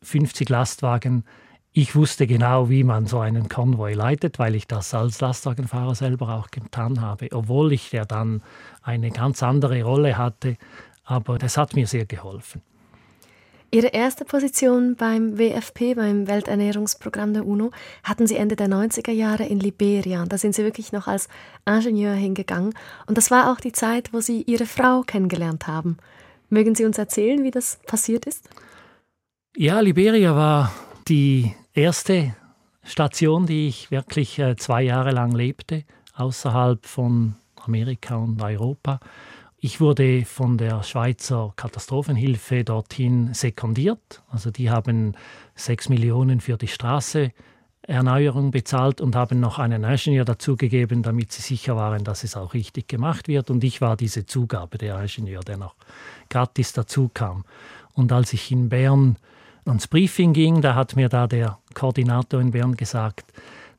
[0.00, 1.24] 50 Lastwagen.
[1.72, 6.30] Ich wusste genau, wie man so einen Konvoi leitet, weil ich das als Lastwagenfahrer selber
[6.30, 8.42] auch getan habe, obwohl ich ja dann
[8.80, 10.56] eine ganz andere Rolle hatte
[11.04, 12.62] aber das hat mir sehr geholfen.
[13.70, 17.70] Ihre erste Position beim WFP, beim Welternährungsprogramm der UNO,
[18.04, 20.24] hatten Sie Ende der 90er Jahre in Liberia.
[20.26, 21.28] Da sind Sie wirklich noch als
[21.66, 22.74] Ingenieur hingegangen.
[23.06, 25.96] Und das war auch die Zeit, wo Sie Ihre Frau kennengelernt haben.
[26.50, 28.48] Mögen Sie uns erzählen, wie das passiert ist?
[29.56, 30.72] Ja, Liberia war
[31.08, 32.34] die erste
[32.84, 35.84] Station, die ich wirklich äh, zwei Jahre lang lebte,
[36.14, 37.34] außerhalb von
[37.64, 39.00] Amerika und Europa.
[39.66, 44.22] Ich wurde von der Schweizer Katastrophenhilfe dorthin sekundiert.
[44.28, 45.14] Also die haben
[45.54, 51.76] sechs Millionen für die Straßeerneuerung bezahlt und haben noch einen Ingenieur dazugegeben, damit sie sicher
[51.76, 53.48] waren, dass es auch richtig gemacht wird.
[53.48, 55.76] Und ich war diese Zugabe, der Ingenieur, der noch
[56.28, 57.46] gratis dazu kam.
[57.94, 59.16] Und als ich in Bern
[59.64, 63.32] ans Briefing ging, da hat mir da der Koordinator in Bern gesagt,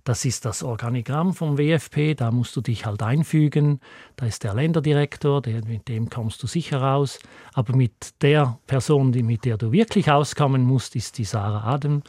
[0.06, 3.82] das ist das Organigramm vom WFP, da musst du dich halt einfügen.
[4.16, 7.20] Da ist der Länderdirektor, der, mit dem kommst du sicher raus.
[7.54, 12.04] Aber mit der Person, die, mit der du wirklich auskommen musst, ist die Sarah Adem.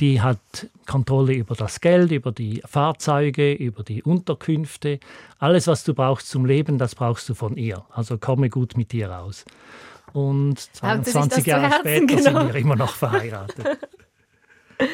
[0.00, 0.40] Die hat
[0.86, 4.98] Kontrolle über das Geld, über die Fahrzeuge, über die Unterkünfte.
[5.38, 7.84] Alles, was du brauchst zum Leben, das brauchst du von ihr.
[7.90, 9.44] Also komme gut mit ihr raus.
[10.12, 12.52] Und Haben Sie sich das 22 zu Jahre später sind genommen?
[12.52, 13.78] wir immer noch verheiratet.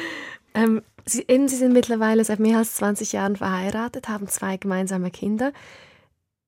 [0.57, 5.11] Ähm, Sie, eben, Sie sind mittlerweile seit mehr als 20 Jahren verheiratet, haben zwei gemeinsame
[5.11, 5.53] Kinder.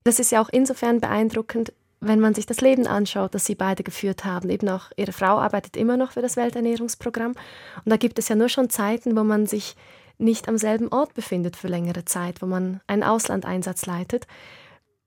[0.03, 3.84] Das ist ja auch insofern beeindruckend, wenn man sich das Leben anschaut, das Sie beide
[3.84, 4.49] geführt haben.
[4.49, 7.32] Eben auch Ihre Frau arbeitet immer noch für das Welternährungsprogramm.
[7.32, 9.76] Und da gibt es ja nur schon Zeiten, wo man sich
[10.18, 14.28] nicht am selben Ort befindet für längere Zeit, wo man einen Auslandeinsatz leitet.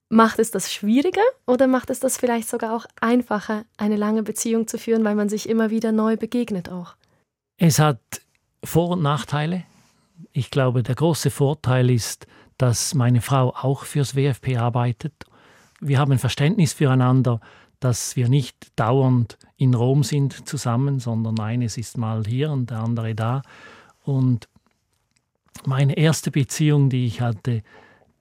[0.08, 4.66] Macht es das schwieriger oder macht es das vielleicht sogar auch einfacher, eine lange Beziehung
[4.66, 6.96] zu führen, weil man sich immer wieder neu begegnet auch?
[7.56, 8.00] Es hat
[8.62, 9.64] Vor- und Nachteile.
[10.32, 12.26] Ich glaube, der große Vorteil ist,
[12.58, 15.14] dass meine Frau auch fürs WFP arbeitet.
[15.80, 17.40] Wir haben Verständnis füreinander,
[17.80, 22.80] dass wir nicht dauernd in Rom sind zusammen, sondern eines ist mal hier und der
[22.80, 23.42] andere da.
[24.04, 24.48] Und
[25.64, 27.62] meine erste Beziehung, die ich hatte,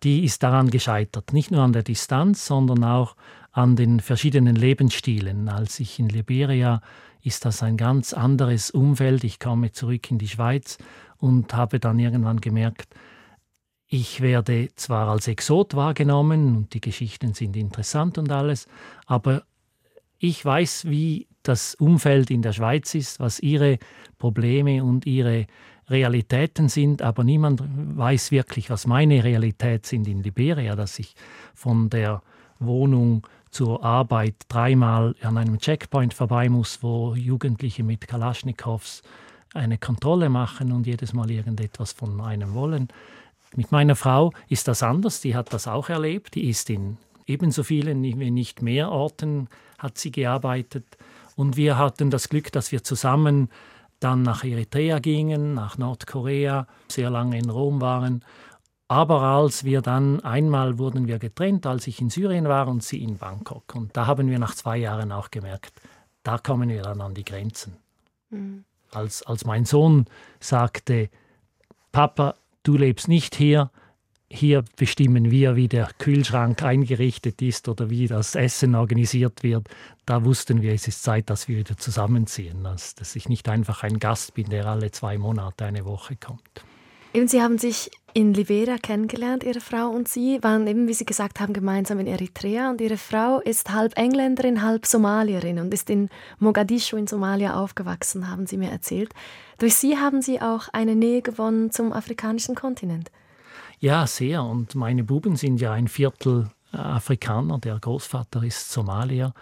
[0.03, 1.33] die ist daran gescheitert.
[1.33, 3.15] Nicht nur an der Distanz, sondern auch
[3.51, 5.49] an den verschiedenen Lebensstilen.
[5.49, 6.81] Als ich in Liberia
[7.23, 9.23] ist das ein ganz anderes Umfeld.
[9.23, 10.77] Ich komme zurück in die Schweiz
[11.17, 12.95] und habe dann irgendwann gemerkt,
[13.87, 18.67] ich werde zwar als Exot wahrgenommen und die Geschichten sind interessant und alles,
[19.07, 19.43] aber
[20.19, 23.79] ich weiß, wie das Umfeld in der Schweiz ist, was ihre
[24.19, 25.47] Probleme und ihre
[25.89, 31.15] Realitäten sind, aber niemand weiß wirklich, was meine Realität sind in Liberia, dass ich
[31.55, 32.21] von der
[32.59, 39.01] Wohnung zur Arbeit dreimal an einem Checkpoint vorbei muss, wo Jugendliche mit Kalaschnikows
[39.53, 42.89] eine Kontrolle machen und jedes Mal irgendetwas von einem wollen.
[43.55, 47.63] Mit meiner Frau ist das anders, die hat das auch erlebt, die ist in ebenso
[47.63, 49.47] vielen, wenn nicht mehr Orten
[49.77, 50.85] hat sie gearbeitet
[51.35, 53.49] und wir hatten das Glück, dass wir zusammen
[53.99, 58.23] dann nach Eritrea gingen, nach Nordkorea, sehr lange in Rom waren.
[58.89, 63.03] Aber als wir dann einmal wurden wir getrennt, als ich in Syrien war und sie
[63.03, 63.75] in Bangkok.
[63.75, 65.79] Und da haben wir nach zwei Jahren auch gemerkt,
[66.23, 67.77] da kommen wir dann an die Grenzen.
[68.31, 68.65] Mhm.
[68.91, 70.07] Als, als mein Sohn
[70.39, 71.09] sagte,
[71.91, 72.33] Papa,
[72.63, 73.69] du lebst nicht hier,
[74.27, 79.67] hier bestimmen wir, wie der Kühlschrank eingerichtet ist oder wie das Essen organisiert wird.
[80.07, 83.83] Da wussten wir, es ist Zeit, dass wir wieder zusammenziehen, dass, dass ich nicht einfach
[83.83, 86.63] ein Gast bin, der alle zwei Monate eine Woche kommt.
[87.13, 91.05] Eben, Sie haben sich in Liberia kennengelernt, Ihre Frau und Sie, waren eben, wie Sie
[91.05, 95.89] gesagt haben, gemeinsam in Eritrea und Ihre Frau ist halb Engländerin, halb Somalierin und ist
[95.89, 99.13] in Mogadischu in Somalia aufgewachsen, haben Sie mir erzählt.
[99.57, 103.11] Durch Sie haben Sie auch eine Nähe gewonnen zum afrikanischen Kontinent.
[103.79, 104.43] Ja, sehr.
[104.43, 107.59] Und meine Buben sind ja ein Viertel äh, Afrikaner.
[107.59, 109.33] Der Großvater ist Somalier,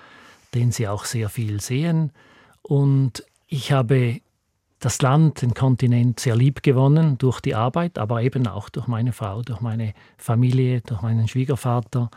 [0.54, 2.12] den sie auch sehr viel sehen.
[2.62, 4.22] Und ich habe
[4.80, 9.12] das Land, den Kontinent sehr lieb gewonnen durch die Arbeit, aber eben auch durch meine
[9.12, 12.12] Frau, durch meine Familie, durch meinen Schwiegervater,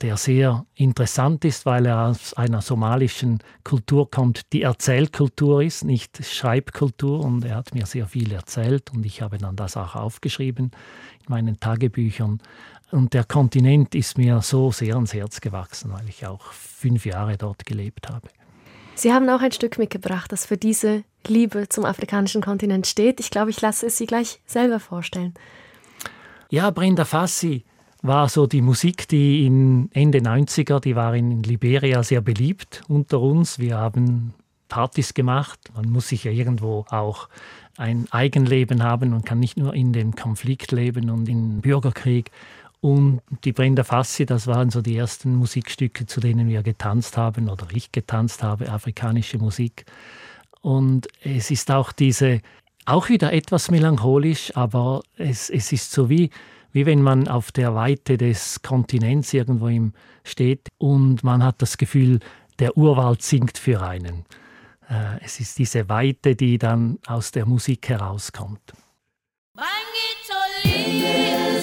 [0.00, 6.24] der sehr interessant ist, weil er aus einer somalischen Kultur kommt, die Erzählkultur ist, nicht
[6.24, 7.20] Schreibkultur.
[7.20, 10.72] Und er hat mir sehr viel erzählt und ich habe dann das auch aufgeschrieben
[11.20, 12.40] in meinen Tagebüchern.
[12.90, 17.36] Und der Kontinent ist mir so sehr ans Herz gewachsen, weil ich auch fünf Jahre
[17.36, 18.28] dort gelebt habe.
[18.94, 23.20] Sie haben auch ein Stück mitgebracht, das für diese Liebe zum afrikanischen Kontinent steht.
[23.20, 25.34] Ich glaube, ich lasse es Sie gleich selber vorstellen.
[26.50, 27.64] Ja, Brenda Fassi
[28.02, 33.20] war so die Musik, die in Ende 90er, die war in Liberia sehr beliebt unter
[33.20, 33.58] uns.
[33.58, 34.34] Wir haben
[34.68, 35.58] Partys gemacht.
[35.74, 37.28] Man muss sich ja irgendwo auch
[37.76, 42.30] ein Eigenleben haben und kann nicht nur in dem Konflikt leben und im Bürgerkrieg.
[42.80, 47.48] Und die Brenda Fassi, das waren so die ersten Musikstücke, zu denen wir getanzt haben
[47.48, 49.86] oder ich getanzt habe, afrikanische Musik.
[50.64, 52.40] Und es ist auch diese,
[52.86, 56.30] auch wieder etwas melancholisch, aber es, es ist so wie,
[56.72, 59.92] wie wenn man auf der Weite des Kontinents irgendwo im
[60.24, 62.18] steht und man hat das Gefühl,
[62.60, 64.24] der Urwald singt für einen.
[64.88, 68.72] Äh, Es ist diese Weite, die dann aus der Musik herauskommt.
[70.64, 71.53] Aku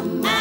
[0.00, 0.39] Mama.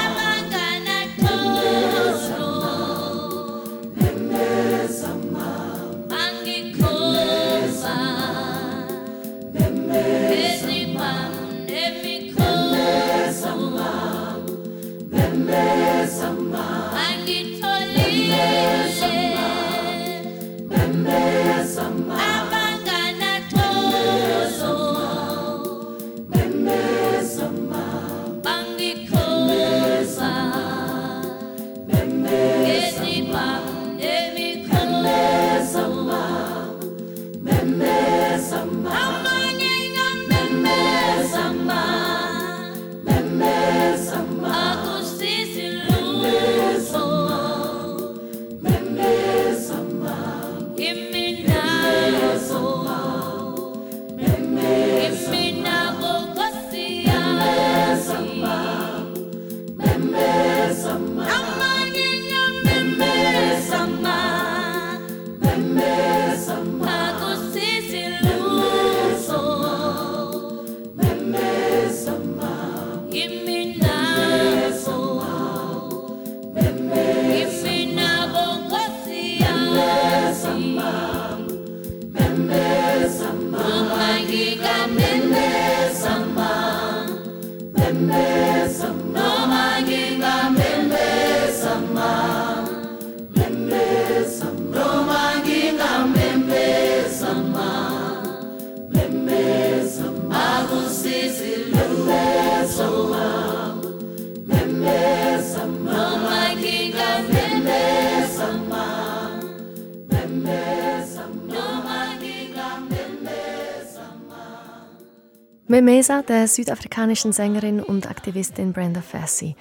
[116.09, 119.55] Memesa der südafrikanischen Sängerin und Aktivistin Brenda Fassi.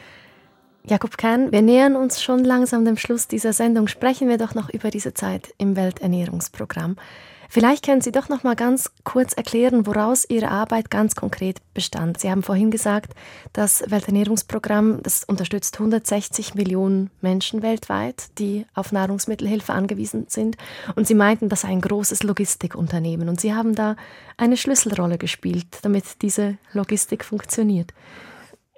[0.84, 3.86] Jakob Kern, wir nähern uns schon langsam dem Schluss dieser Sendung.
[3.86, 6.96] Sprechen wir doch noch über diese Zeit im Welternährungsprogramm.
[7.51, 12.20] Vielleicht können Sie doch noch mal ganz kurz erklären, woraus Ihre Arbeit ganz konkret bestand.
[12.20, 13.14] Sie haben vorhin gesagt,
[13.55, 20.59] das Welternährungsprogramm, das unterstützt 160 Millionen Menschen weltweit, die auf Nahrungsmittelhilfe angewiesen sind.
[20.94, 23.30] Und Sie meinten, das sei ein großes Logistikunternehmen.
[23.30, 23.96] Und Sie haben da
[24.36, 27.94] eine Schlüsselrolle gespielt, damit diese Logistik funktioniert.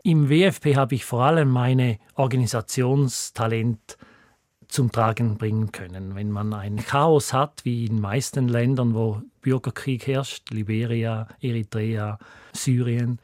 [0.04, 3.98] Im WFP habe ich vor allem meine Organisationstalent
[4.70, 6.14] zum Tragen bringen können.
[6.14, 12.18] Wenn man ein Chaos hat, wie in meisten Ländern, wo Bürgerkrieg herrscht, Liberia, Eritrea,
[12.52, 13.18] Syrien,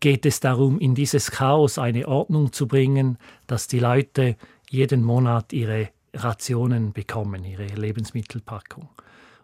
[0.00, 4.36] geht es darum, in dieses Chaos eine Ordnung zu bringen, dass die Leute
[4.68, 8.88] jeden Monat ihre Rationen bekommen, ihre Lebensmittelpackung.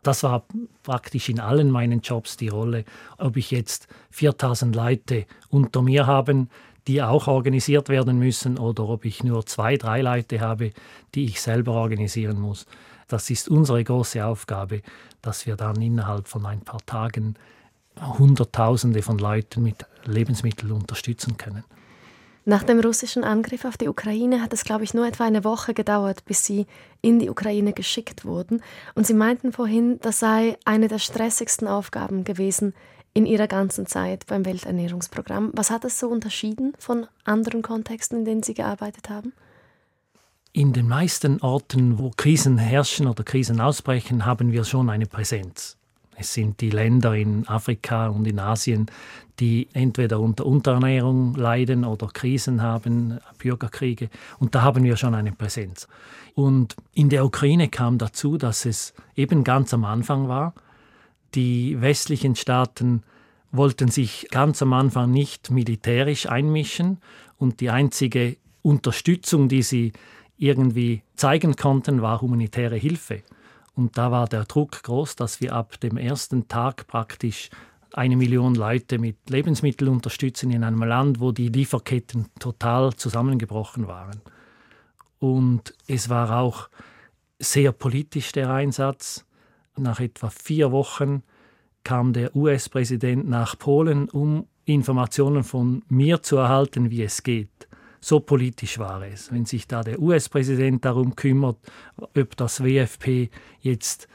[0.02, 0.44] Das war
[0.82, 2.84] praktisch in allen meinen Jobs die Rolle,
[3.18, 6.48] ob ich jetzt 4000 Leute unter mir haben,
[6.86, 10.72] die auch organisiert werden müssen oder ob ich nur zwei, drei Leute habe,
[11.14, 12.66] die ich selber organisieren muss.
[13.08, 14.82] Das ist unsere große Aufgabe,
[15.20, 17.36] dass wir dann innerhalb von ein paar Tagen
[18.00, 21.64] Hunderttausende von Leuten mit Lebensmitteln unterstützen können.
[22.44, 25.74] Nach dem russischen Angriff auf die Ukraine hat es, glaube ich, nur etwa eine Woche
[25.74, 26.66] gedauert, bis sie
[27.00, 28.62] in die Ukraine geschickt wurden.
[28.96, 32.74] Und Sie meinten vorhin, das sei eine der stressigsten Aufgaben gewesen,
[33.14, 35.50] in Ihrer ganzen Zeit beim Welternährungsprogramm.
[35.54, 39.32] Was hat es so unterschieden von anderen Kontexten, in denen Sie gearbeitet haben?
[40.54, 45.78] In den meisten Orten, wo Krisen herrschen oder Krisen ausbrechen, haben wir schon eine Präsenz.
[46.14, 48.86] Es sind die Länder in Afrika und in Asien,
[49.40, 54.10] die entweder unter Unterernährung leiden oder Krisen haben, Bürgerkriege.
[54.38, 55.88] Und da haben wir schon eine Präsenz.
[56.34, 60.54] Und in der Ukraine kam dazu, dass es eben ganz am Anfang war,
[61.34, 63.02] die westlichen Staaten
[63.50, 66.98] wollten sich ganz am Anfang nicht militärisch einmischen
[67.36, 69.92] und die einzige Unterstützung, die sie
[70.36, 73.22] irgendwie zeigen konnten, war humanitäre Hilfe.
[73.74, 77.50] Und da war der Druck groß, dass wir ab dem ersten Tag praktisch
[77.92, 84.20] eine Million Leute mit Lebensmitteln unterstützen in einem Land, wo die Lieferketten total zusammengebrochen waren.
[85.18, 86.68] Und es war auch
[87.38, 89.24] sehr politisch der Einsatz.
[89.76, 91.22] Nach etwa vier Wochen
[91.84, 97.68] kam der US-Präsident nach Polen, um Informationen von mir zu erhalten, wie es geht.
[98.00, 99.32] So politisch war es.
[99.32, 101.56] Wenn sich da der US-Präsident darum kümmert,
[101.96, 104.08] ob das WFP jetzt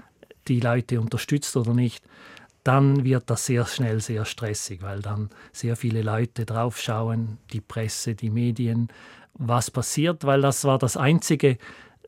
[0.47, 2.03] die Leute unterstützt oder nicht,
[2.63, 8.13] dann wird das sehr schnell sehr stressig, weil dann sehr viele Leute draufschauen, die Presse,
[8.13, 8.89] die Medien,
[9.35, 11.57] was passiert, weil das war das einzige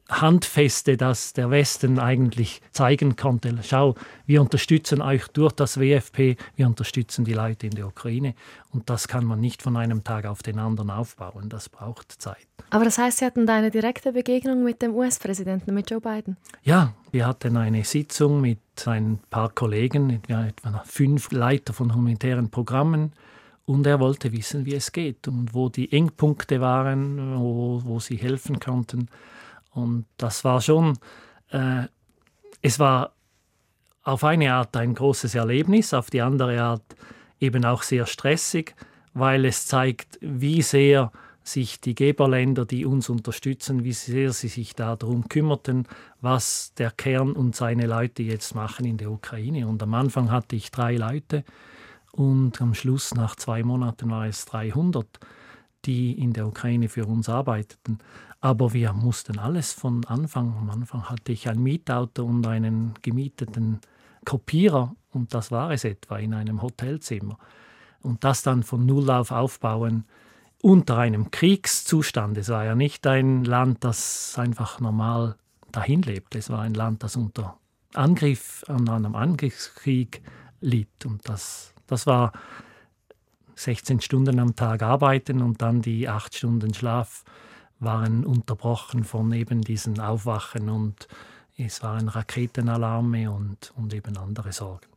[0.09, 3.55] Handfeste, das der Westen eigentlich zeigen konnte.
[3.63, 3.95] Schau,
[4.25, 8.33] wir unterstützen euch durch das WFP, wir unterstützen die Leute in der Ukraine.
[8.71, 11.49] Und das kann man nicht von einem Tag auf den anderen aufbauen.
[11.49, 12.47] Das braucht Zeit.
[12.71, 16.37] Aber das heißt, Sie hatten da eine direkte Begegnung mit dem US-Präsidenten, mit Joe Biden?
[16.63, 23.13] Ja, wir hatten eine Sitzung mit ein paar Kollegen, etwa fünf Leiter von humanitären Programmen.
[23.65, 28.17] Und er wollte wissen, wie es geht und wo die Engpunkte waren, wo, wo sie
[28.17, 29.09] helfen konnten.
[29.71, 30.97] Und das war schon,
[31.49, 31.83] äh,
[32.61, 33.13] es war
[34.03, 36.95] auf eine Art ein großes Erlebnis, auf die andere Art
[37.39, 38.75] eben auch sehr stressig,
[39.13, 41.11] weil es zeigt, wie sehr
[41.43, 45.87] sich die Geberländer, die uns unterstützen, wie sehr sie sich darum kümmerten,
[46.21, 49.67] was der Kern und seine Leute jetzt machen in der Ukraine.
[49.67, 51.43] Und am Anfang hatte ich drei Leute
[52.11, 55.07] und am Schluss, nach zwei Monaten, war es 300,
[55.85, 57.99] die in der Ukraine für uns arbeiteten.
[58.41, 60.55] Aber wir mussten alles von Anfang.
[60.57, 63.79] Am Anfang hatte ich ein Mietauto und einen gemieteten
[64.25, 67.37] Kopierer und das war es etwa in einem Hotelzimmer.
[68.01, 70.05] Und das dann von Null auf aufbauen
[70.61, 72.37] unter einem Kriegszustand.
[72.37, 75.35] Es war ja nicht ein Land, das einfach normal
[75.71, 76.35] dahin lebt.
[76.35, 77.57] Es war ein Land, das unter
[77.93, 80.21] Angriff an einem Angriffskrieg
[80.61, 81.05] litt.
[81.05, 82.33] Und das, das war
[83.55, 87.23] 16 Stunden am Tag arbeiten und dann die acht Stunden Schlaf
[87.79, 91.07] waren unterbrochen von eben diesen Aufwachen und
[91.57, 94.89] es waren Raketenalarme und, und eben andere Sorgen.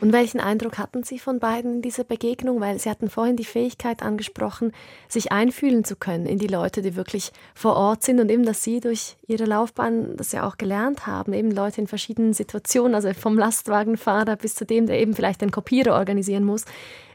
[0.00, 2.60] Und welchen Eindruck hatten Sie von beiden in dieser Begegnung?
[2.60, 4.72] Weil Sie hatten vorhin die Fähigkeit angesprochen,
[5.08, 8.64] sich einfühlen zu können in die Leute, die wirklich vor Ort sind und eben, dass
[8.64, 13.12] Sie durch Ihre Laufbahn das ja auch gelernt haben, eben Leute in verschiedenen Situationen, also
[13.12, 16.64] vom Lastwagenfahrer bis zu dem, der eben vielleicht den Kopierer organisieren muss,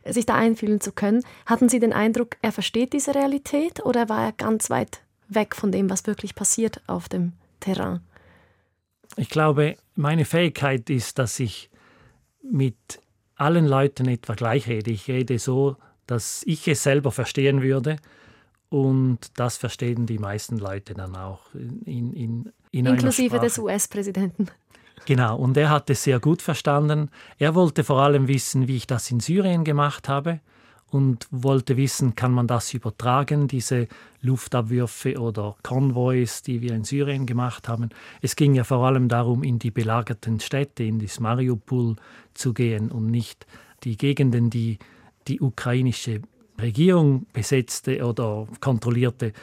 [0.07, 1.23] sich da einfühlen zu können.
[1.47, 5.71] Hatten Sie den Eindruck, er versteht diese Realität oder war er ganz weit weg von
[5.71, 8.01] dem, was wirklich passiert auf dem Terrain?
[9.17, 11.69] Ich glaube, meine Fähigkeit ist, dass ich
[12.41, 12.75] mit
[13.35, 14.91] allen Leuten etwa gleich rede.
[14.91, 17.97] Ich rede so, dass ich es selber verstehen würde
[18.69, 21.53] und das verstehen die meisten Leute dann auch.
[21.53, 24.47] In, in, in Inklusive des US-Präsidenten.
[25.05, 27.09] Genau, und er hat es sehr gut verstanden.
[27.37, 30.39] Er wollte vor allem wissen, wie ich das in Syrien gemacht habe
[30.91, 33.87] und wollte wissen, kann man das übertragen, diese
[34.21, 37.89] Luftabwürfe oder Konvois, die wir in Syrien gemacht haben.
[38.21, 41.95] Es ging ja vor allem darum, in die belagerten Städte, in das Mariupol
[42.33, 43.45] zu gehen und nicht
[43.83, 44.79] die Gegenden, die
[45.27, 46.21] die ukrainische
[46.61, 49.33] Regierung besetzte oder kontrollierte,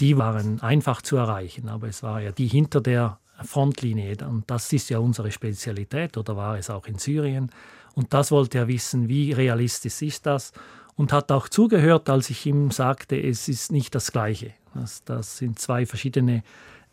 [0.00, 1.68] die waren einfach zu erreichen.
[1.68, 4.16] Aber es war ja die hinter der Frontlinie.
[4.28, 7.50] Und das ist ja unsere Spezialität, oder war es auch in Syrien.
[7.94, 10.52] Und das wollte er wissen, wie realistisch ist das?
[10.96, 14.52] Und hat auch zugehört, als ich ihm sagte, es ist nicht das Gleiche.
[14.74, 16.42] Das, das sind zwei verschiedene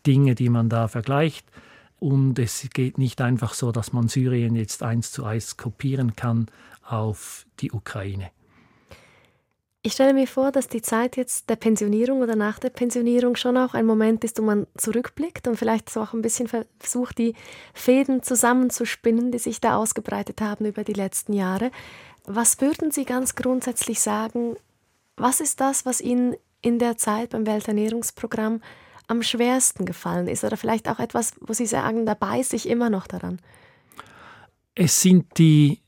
[0.06, 1.46] Dinge, die man da vergleicht.
[1.98, 6.46] Und es geht nicht einfach so, dass man Syrien jetzt eins zu eins kopieren kann
[6.86, 8.30] auf die Ukraine.
[9.86, 13.58] Ich stelle mir vor, dass die Zeit jetzt der Pensionierung oder nach der Pensionierung schon
[13.58, 17.34] auch ein Moment ist, wo man zurückblickt und vielleicht so auch ein bisschen versucht, die
[17.74, 21.70] Fäden zusammenzuspinnen, die sich da ausgebreitet haben über die letzten Jahre.
[22.24, 24.56] Was würden Sie ganz grundsätzlich sagen,
[25.16, 28.62] was ist das, was Ihnen in der Zeit beim Welternährungsprogramm
[29.06, 30.44] am schwersten gefallen ist?
[30.44, 33.38] Oder vielleicht auch etwas, wo Sie sagen, da beiße ich immer noch daran?
[34.74, 35.80] Es sind die,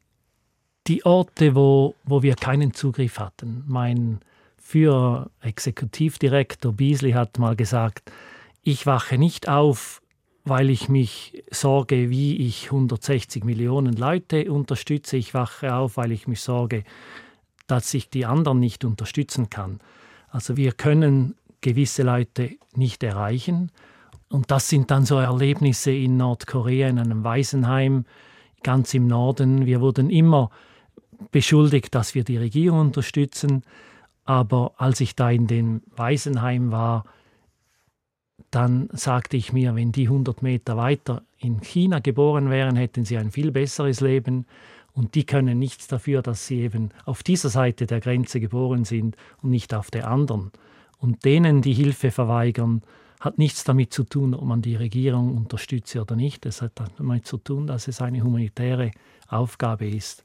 [0.86, 3.64] die Orte, wo, wo wir keinen Zugriff hatten.
[3.66, 4.20] Mein
[4.58, 8.12] Führer, Exekutivdirektor Beasley hat mal gesagt,
[8.62, 10.02] ich wache nicht auf,
[10.46, 15.16] weil ich mich sorge, wie ich 160 Millionen Leute unterstütze.
[15.16, 16.84] Ich wache auf, weil ich mich sorge,
[17.66, 19.80] dass ich die anderen nicht unterstützen kann.
[20.28, 23.72] Also wir können gewisse Leute nicht erreichen.
[24.28, 28.04] Und das sind dann so Erlebnisse in Nordkorea, in einem Waisenheim,
[28.62, 29.66] ganz im Norden.
[29.66, 30.50] Wir wurden immer
[31.32, 33.64] beschuldigt, dass wir die Regierung unterstützen.
[34.24, 37.04] Aber als ich da in dem Waisenheim war,
[38.50, 43.18] dann sagte ich mir, wenn die 100 Meter weiter in China geboren wären, hätten sie
[43.18, 44.46] ein viel besseres Leben.
[44.92, 49.16] Und die können nichts dafür, dass sie eben auf dieser Seite der Grenze geboren sind
[49.42, 50.52] und nicht auf der anderen.
[50.98, 52.82] Und denen die Hilfe verweigern,
[53.20, 56.46] hat nichts damit zu tun, ob man die Regierung unterstütze oder nicht.
[56.46, 58.92] Es hat damit zu tun, dass es eine humanitäre
[59.28, 60.22] Aufgabe ist.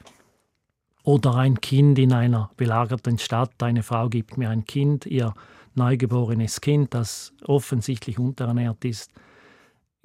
[1.04, 5.34] Oder ein Kind in einer belagerten Stadt, eine Frau gibt mir ein Kind, ihr
[5.76, 9.12] neugeborenes Kind, das offensichtlich unterernährt ist,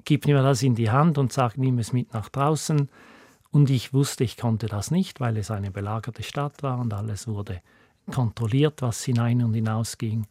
[0.05, 2.89] gibt mir das in die Hand und sagt, nimm es mit nach draußen.
[3.51, 7.27] Und ich wusste, ich konnte das nicht, weil es eine belagerte Stadt war und alles
[7.27, 7.61] wurde
[8.11, 10.27] kontrolliert, was hinein und hinaus ging.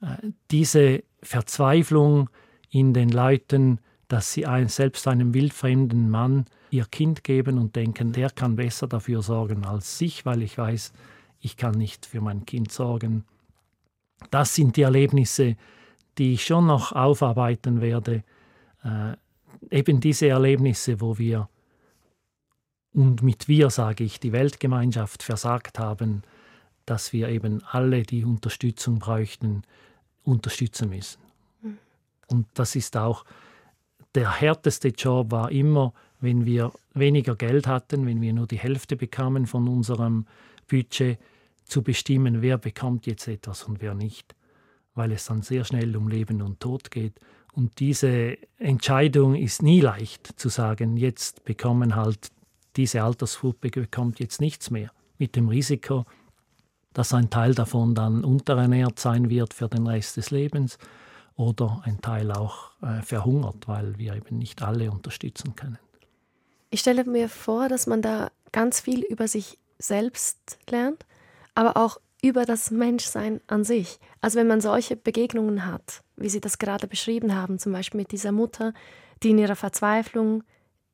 [0.00, 2.30] Äh, diese Verzweiflung
[2.70, 8.30] in den Leuten, dass sie selbst einem wildfremden Mann ihr Kind geben und denken, der
[8.30, 10.92] kann besser dafür sorgen als ich, weil ich weiß,
[11.40, 13.24] ich kann nicht für mein Kind sorgen.
[14.30, 15.56] Das sind die Erlebnisse,
[16.18, 18.24] die ich schon noch aufarbeiten werde.
[18.84, 19.14] Äh,
[19.70, 21.48] eben diese Erlebnisse, wo wir,
[22.92, 26.22] und mit wir sage ich, die Weltgemeinschaft versagt haben,
[26.86, 29.62] dass wir eben alle, die Unterstützung bräuchten,
[30.24, 31.20] unterstützen müssen.
[31.62, 31.78] Mhm.
[32.26, 33.24] Und das ist auch
[34.14, 38.96] der härteste Job war immer, wenn wir weniger Geld hatten, wenn wir nur die Hälfte
[38.96, 40.26] bekamen von unserem
[40.68, 41.18] Budget,
[41.68, 44.34] zu bestimmen, wer bekommt jetzt etwas und wer nicht,
[44.94, 47.20] weil es dann sehr schnell um Leben und Tod geht.
[47.52, 52.30] Und diese Entscheidung ist nie leicht zu sagen, jetzt bekommen halt
[52.76, 56.06] diese Altersgruppe bekommt jetzt nichts mehr, mit dem Risiko,
[56.92, 60.78] dass ein Teil davon dann unterernährt sein wird für den Rest des Lebens
[61.34, 65.78] oder ein Teil auch äh, verhungert, weil wir eben nicht alle unterstützen können.
[66.70, 71.04] Ich stelle mir vor, dass man da ganz viel über sich selbst lernt,
[71.58, 73.98] aber auch über das Menschsein an sich.
[74.20, 78.12] Also wenn man solche Begegnungen hat, wie Sie das gerade beschrieben haben, zum Beispiel mit
[78.12, 78.74] dieser Mutter,
[79.24, 80.44] die in ihrer Verzweiflung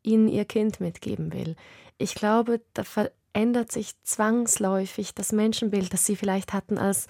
[0.02, 1.54] Ihnen ihr Kind mitgeben will.
[1.98, 7.08] Ich glaube, da verändert sich zwangsläufig das Menschenbild, das Sie vielleicht hatten als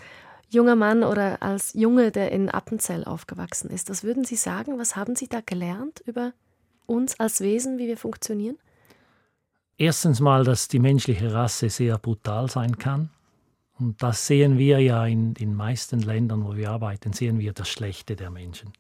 [0.49, 3.89] junger Mann oder als Junge, der in Appenzell aufgewachsen ist.
[3.89, 4.81] Was würden Sie sagen?
[4.81, 6.33] Was haben Sie da gelernt über
[6.87, 8.59] uns als Wesen, wie wir funktionieren?
[9.79, 13.11] Erstens mal, dass die menschliche Rasse sehr brutal sein kann.
[13.79, 17.68] Und das sehen wir ja in den meisten Ländern, wo wir arbeiten, sehen wir das
[17.68, 18.72] Schlechte der Menschen.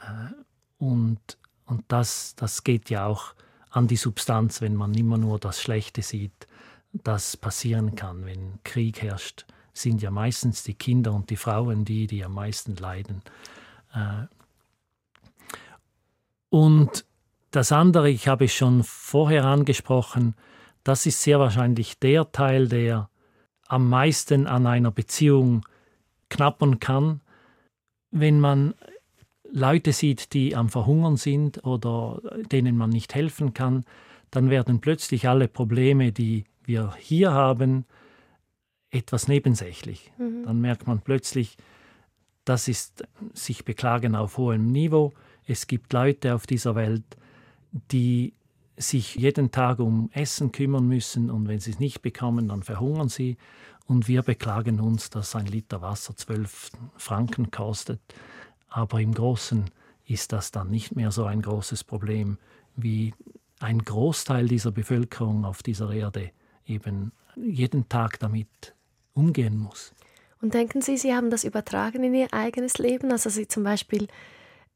[0.00, 0.32] Äh,
[0.78, 1.20] und,
[1.66, 3.34] und das, das geht ja auch
[3.70, 6.46] an die Substanz, wenn man immer nur das Schlechte sieht,
[6.92, 12.06] das passieren kann, wenn Krieg herrscht sind ja meistens die Kinder und die Frauen die,
[12.06, 13.22] die am meisten leiden.
[13.94, 14.26] Äh,
[16.50, 17.04] und
[17.50, 20.34] das andere, ich habe es schon vorher angesprochen,
[20.84, 23.08] das ist sehr wahrscheinlich der Teil, der
[23.72, 25.64] am meisten an einer Beziehung
[26.28, 27.22] knappern kann,
[28.10, 28.74] wenn man
[29.50, 32.20] Leute sieht, die am Verhungern sind oder
[32.52, 33.84] denen man nicht helfen kann,
[34.30, 37.86] dann werden plötzlich alle Probleme, die wir hier haben,
[38.90, 40.12] etwas nebensächlich.
[40.18, 40.44] Mhm.
[40.44, 41.56] Dann merkt man plötzlich,
[42.44, 45.14] das ist sich beklagen auf hohem Niveau.
[45.46, 47.04] Es gibt Leute auf dieser Welt,
[47.90, 48.34] die
[48.76, 53.08] sich jeden Tag um Essen kümmern müssen und wenn sie es nicht bekommen, dann verhungern
[53.08, 53.36] sie.
[53.86, 58.00] Und wir beklagen uns, dass ein Liter Wasser zwölf Franken kostet.
[58.68, 59.70] Aber im Großen
[60.06, 62.38] ist das dann nicht mehr so ein großes Problem,
[62.76, 63.14] wie
[63.60, 66.30] ein Großteil dieser Bevölkerung auf dieser Erde
[66.66, 68.74] eben jeden Tag damit
[69.14, 69.94] umgehen muss.
[70.40, 73.12] Und denken Sie, Sie haben das übertragen in Ihr eigenes Leben?
[73.12, 74.08] Also Sie zum Beispiel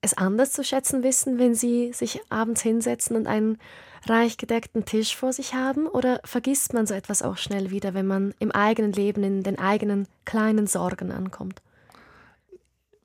[0.06, 3.58] es anders zu schätzen wissen, wenn Sie sich abends hinsetzen und einen
[4.06, 5.86] reich gedeckten Tisch vor sich haben?
[5.86, 9.58] Oder vergisst man so etwas auch schnell wieder, wenn man im eigenen Leben in den
[9.58, 11.60] eigenen kleinen Sorgen ankommt?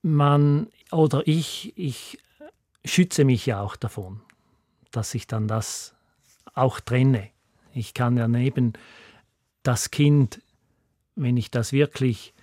[0.02, 2.18] Man oder ich, ich
[2.86, 4.22] schütze mich ja auch davon,
[4.92, 5.94] dass ich dann das
[6.54, 7.30] auch trenne.
[7.74, 8.74] Ich kann ja neben
[9.64, 10.42] das Kind
[11.16, 12.34] wenn ich das wirklich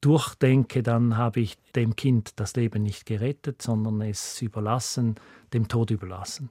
[0.00, 5.16] durchdenke, dann habe ich dem Kind das Leben nicht gerettet, sondern es überlassen,
[5.52, 6.50] dem Tod überlassen.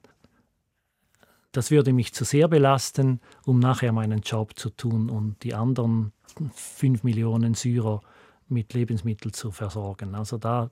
[1.52, 6.12] Das würde mich zu sehr belasten, um nachher meinen Job zu tun und die anderen
[6.52, 8.00] fünf Millionen Syrer
[8.48, 10.14] mit Lebensmitteln zu versorgen.
[10.14, 10.70] Also da,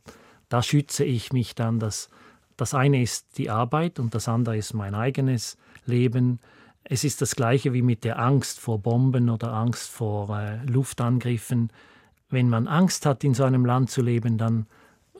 [0.48, 1.78] da schütze ich mich dann.
[1.78, 2.10] Dass,
[2.56, 5.56] das eine ist die Arbeit und das andere ist mein eigenes
[5.86, 6.40] Leben.
[6.84, 11.70] Es ist das gleiche wie mit der Angst vor Bomben oder Angst vor äh, Luftangriffen.
[12.28, 14.66] Wenn man Angst hat, in so einem Land zu leben, dann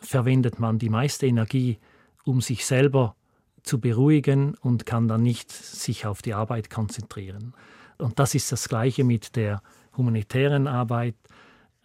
[0.01, 1.79] verwendet man die meiste Energie,
[2.25, 3.15] um sich selber
[3.63, 7.55] zu beruhigen und kann dann nicht sich auf die Arbeit konzentrieren.
[7.99, 9.63] Und das ist das gleiche mit der
[9.97, 11.17] humanitären Arbeit.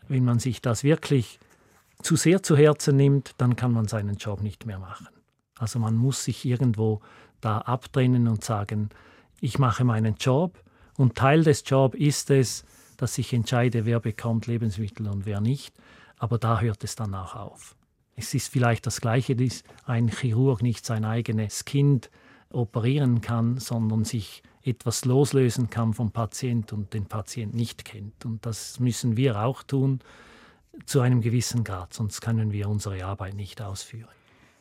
[0.07, 1.39] Wenn man sich das wirklich
[2.01, 5.07] zu sehr zu Herzen nimmt, dann kann man seinen Job nicht mehr machen.
[5.57, 7.01] Also man muss sich irgendwo
[7.39, 8.89] da abtrennen und sagen,
[9.39, 10.61] ich mache meinen Job
[10.97, 12.65] und Teil des Jobs ist es,
[13.01, 15.73] dass ich entscheide, wer bekommt Lebensmittel und wer nicht.
[16.17, 17.75] Aber da hört es dann auch auf.
[18.15, 22.11] Es ist vielleicht das Gleiche, dass ein Chirurg nicht sein eigenes Kind
[22.51, 28.23] operieren kann, sondern sich etwas loslösen kann vom Patient und den Patient nicht kennt.
[28.23, 30.01] Und das müssen wir auch tun
[30.85, 34.13] zu einem gewissen Grad, sonst können wir unsere Arbeit nicht ausführen.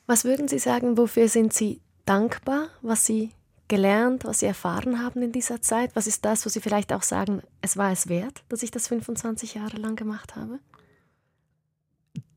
[0.06, 3.32] Was würden Sie sagen, wofür sind Sie dankbar, was Sie
[3.70, 5.96] gelernt, was Sie erfahren haben in dieser Zeit?
[5.96, 8.88] Was ist das, wo Sie vielleicht auch sagen, es war es wert, dass ich das
[8.88, 10.58] 25 Jahre lang gemacht habe?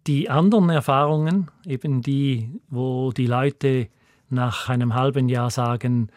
[0.08, 3.90] Die anderen Erfahrungen, eben die, wo die Leute
[4.30, 6.10] nach einem halben Jahr sagen,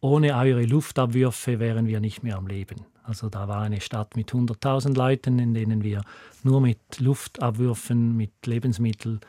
[0.00, 2.86] ohne eure Luftabwürfe wären wir nicht mehr am Leben.
[3.02, 6.02] Also da war eine Stadt mit 100.000 Leuten, in denen wir
[6.42, 9.20] nur mit Luftabwürfen, mit Lebensmitteln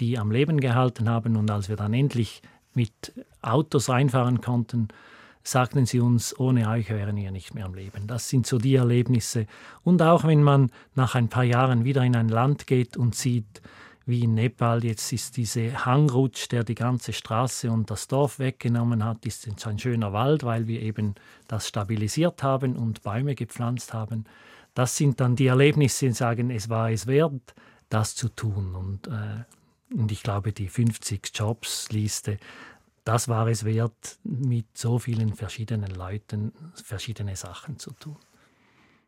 [0.00, 1.36] die am Leben gehalten haben.
[1.36, 2.42] Und als wir dann endlich
[2.74, 3.12] mit
[3.42, 4.88] Autos reinfahren konnten,
[5.42, 8.06] sagten sie uns, ohne euch wären wir nicht mehr am Leben.
[8.06, 9.46] Das sind so die Erlebnisse.
[9.82, 13.62] Und auch wenn man nach ein paar Jahren wieder in ein Land geht und sieht,
[14.06, 19.04] wie in Nepal jetzt ist diese Hangrutsch, der die ganze Straße und das Dorf weggenommen
[19.04, 21.14] hat, ist jetzt ein schöner Wald, weil wir eben
[21.48, 24.24] das stabilisiert haben und Bäume gepflanzt haben.
[24.74, 27.54] Das sind dann die Erlebnisse, die sagen, es war es wert,
[27.88, 28.74] das zu tun.
[28.74, 29.44] Und, äh,
[29.94, 32.38] und ich glaube, die 50 Jobs-Liste,
[33.04, 38.16] das war es wert, mit so vielen verschiedenen Leuten verschiedene Sachen zu tun.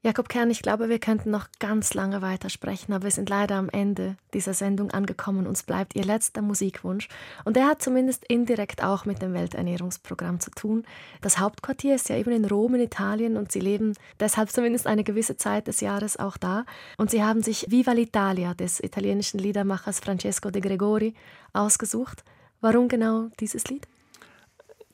[0.04, 3.68] Jakob Kern, ich glaube, wir könnten noch ganz lange weitersprechen, aber wir sind leider am
[3.68, 5.46] Ende dieser Sendung angekommen.
[5.46, 7.06] Uns bleibt Ihr letzter Musikwunsch.
[7.44, 10.82] Und der hat zumindest indirekt auch mit dem Welternährungsprogramm zu tun.
[11.20, 15.04] Das Hauptquartier ist ja eben in Rom in Italien und Sie leben deshalb zumindest eine
[15.04, 16.64] gewisse Zeit des Jahres auch da.
[16.98, 21.14] Und Sie haben sich Viva l'Italia des italienischen Liedermachers Francesco de Gregori
[21.52, 22.24] ausgesucht.
[22.60, 23.86] Warum genau dieses Lied?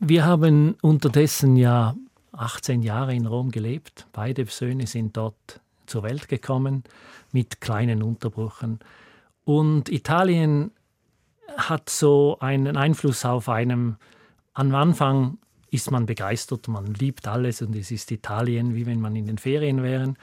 [0.01, 1.97] Wir haben unterdessen ja
[2.39, 4.07] 18 Jahre in Rom gelebt.
[4.13, 6.85] Beide Söhne sind dort zur Welt gekommen
[7.33, 8.79] mit kleinen Unterbrüchen.
[9.45, 10.73] Und Italien
[11.57, 13.97] hat so einen Einfluss auf einem.
[14.55, 15.39] Am Anfang
[15.71, 19.39] ist man begeistert, man liebt alles und es ist Italien, wie wenn man in den
[19.39, 20.15] Ferien wäre.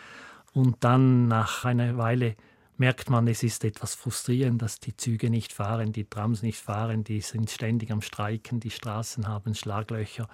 [0.54, 2.36] Und dann nach einer Weile
[2.78, 7.04] merkt man, es ist etwas frustrierend, dass die Züge nicht fahren, die Trams nicht fahren,
[7.04, 10.28] die sind ständig am Streiken, die Straßen haben Schlaglöcher.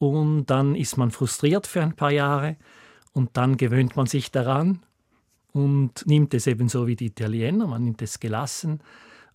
[0.00, 2.56] Und dann ist man frustriert für ein paar Jahre
[3.12, 4.80] und dann gewöhnt man sich daran
[5.52, 8.80] und nimmt es eben so wie die Italiener, man nimmt es gelassen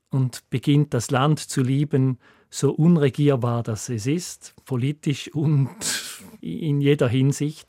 [0.10, 2.18] und beginnt das Land zu lieben,
[2.50, 5.70] so unregierbar das es ist, politisch und
[6.42, 7.68] in jeder Hinsicht.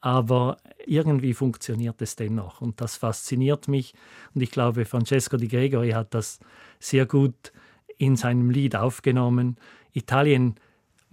[0.00, 0.56] Aber
[0.86, 3.92] irgendwie funktioniert es dennoch und das fasziniert mich.
[4.34, 6.40] Und ich glaube, Francesco di Gregori hat das
[6.80, 7.52] sehr gut
[7.98, 9.58] in seinem Lied aufgenommen.
[9.92, 10.54] Italien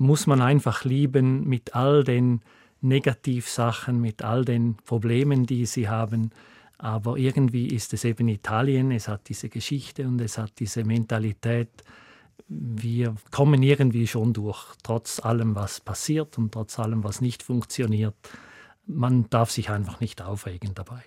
[0.02, 2.42] muss man einfach lieben mit all den
[2.82, 6.32] Negativsachen, mit all den Problemen, die sie haben.
[6.80, 11.70] Aber irgendwie ist es eben Italien, es hat diese Geschichte und es hat diese Mentalität.
[12.48, 18.16] Wir kommen irgendwie schon durch, trotz allem, was passiert und trotz allem, was nicht funktioniert.
[18.88, 21.04] Man darf sich einfach nicht aufregen dabei.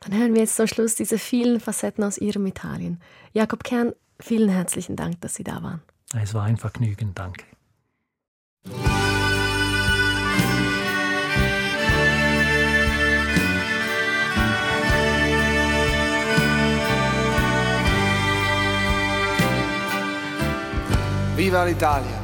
[0.00, 3.00] Dann hören wir jetzt zum Schluss diese vielen Facetten aus Ihrem Italien.
[3.32, 5.82] Jakob Kern, vielen herzlichen Dank, dass Sie da waren.
[6.20, 7.44] Es war ein Vergnügen, danke.
[21.34, 22.22] Viva l'Italia!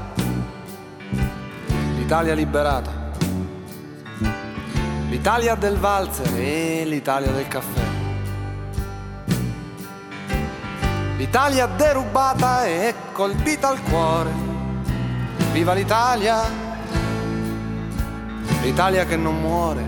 [1.96, 2.90] L'Italia liberata!
[5.08, 7.82] L'Italia del valzer e l'Italia del caffè.
[11.18, 14.49] L'Italia derubata e colpita al cuore
[15.52, 16.42] Viva l'Italia,
[18.62, 19.84] l'Italia che non muore.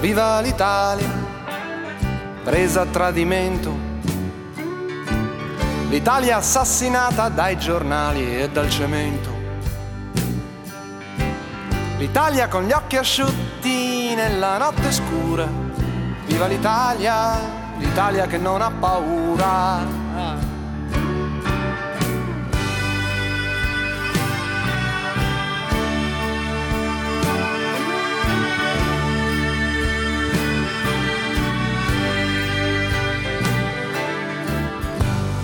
[0.00, 1.08] Viva l'Italia,
[2.42, 3.72] presa a tradimento.
[5.88, 9.30] L'Italia assassinata dai giornali e dal cemento.
[11.98, 15.46] L'Italia con gli occhi asciutti nella notte scura.
[16.26, 17.38] Viva l'Italia,
[17.78, 20.49] l'Italia che non ha paura.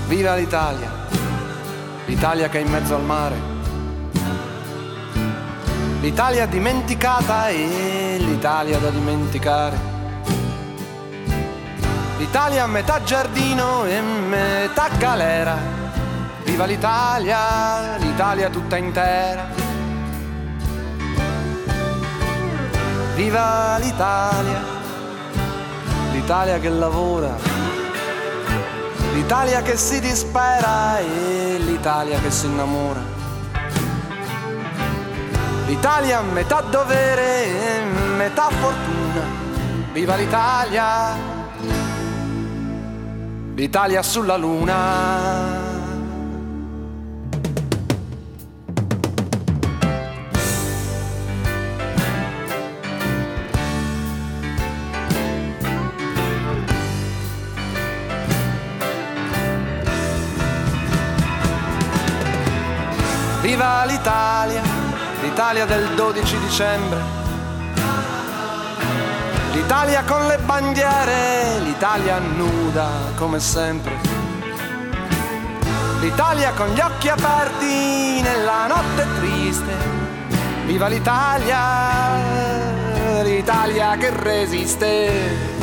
[0.06, 0.88] Viva l'Italia,
[2.04, 3.34] l'Italia che è in mezzo al mare,
[6.00, 9.76] l'Italia dimenticata e l'Italia da dimenticare.
[12.18, 15.56] L'Italia a metà giardino e metà galera.
[16.44, 19.48] Viva l'Italia, l'Italia tutta intera.
[23.16, 24.60] Viva l'Italia,
[26.12, 27.65] l'Italia che lavora
[29.16, 33.00] l'Italia che si dispera e l'Italia che si innamora.
[35.66, 37.82] L'Italia metà dovere e
[38.16, 39.22] metà fortuna.
[39.92, 41.14] Viva l'Italia!
[43.54, 45.75] L'Italia sulla luna.
[63.66, 64.62] Viva l'Italia,
[65.22, 67.00] l'Italia del 12 dicembre.
[69.50, 73.98] L'Italia con le bandiere, l'Italia nuda come sempre.
[75.98, 79.72] L'Italia con gli occhi aperti nella notte triste.
[80.66, 82.12] Viva l'Italia,
[83.24, 85.55] l'Italia che resiste.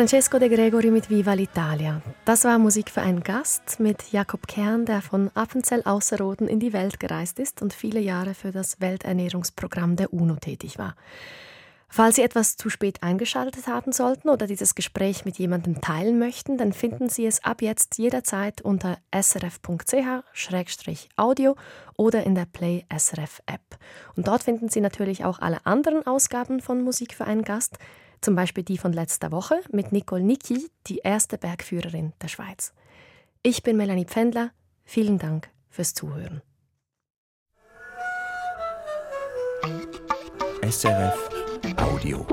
[0.00, 2.00] Francesco de Gregori mit Viva l'Italia.
[2.24, 6.72] Das war Musik für einen Gast mit Jakob Kern, der von Appenzell Außerrhoden in die
[6.72, 10.96] Welt gereist ist und viele Jahre für das Welternährungsprogramm der UNO tätig war.
[11.90, 16.56] Falls Sie etwas zu spät eingeschaltet haben sollten oder dieses Gespräch mit jemandem teilen möchten,
[16.56, 19.56] dann finden Sie es ab jetzt jederzeit unter srf.ch-audio
[21.98, 23.76] oder in der Play SRF App.
[24.16, 27.78] Und dort finden Sie natürlich auch alle anderen Ausgaben von Musik für einen Gast,
[28.20, 32.72] zum Beispiel die von letzter Woche mit Nicole Niki, die erste Bergführerin der Schweiz.
[33.42, 34.50] Ich bin Melanie Pfändler.
[34.84, 36.42] Vielen Dank fürs Zuhören.
[40.62, 41.30] SRF
[41.78, 42.26] Audio.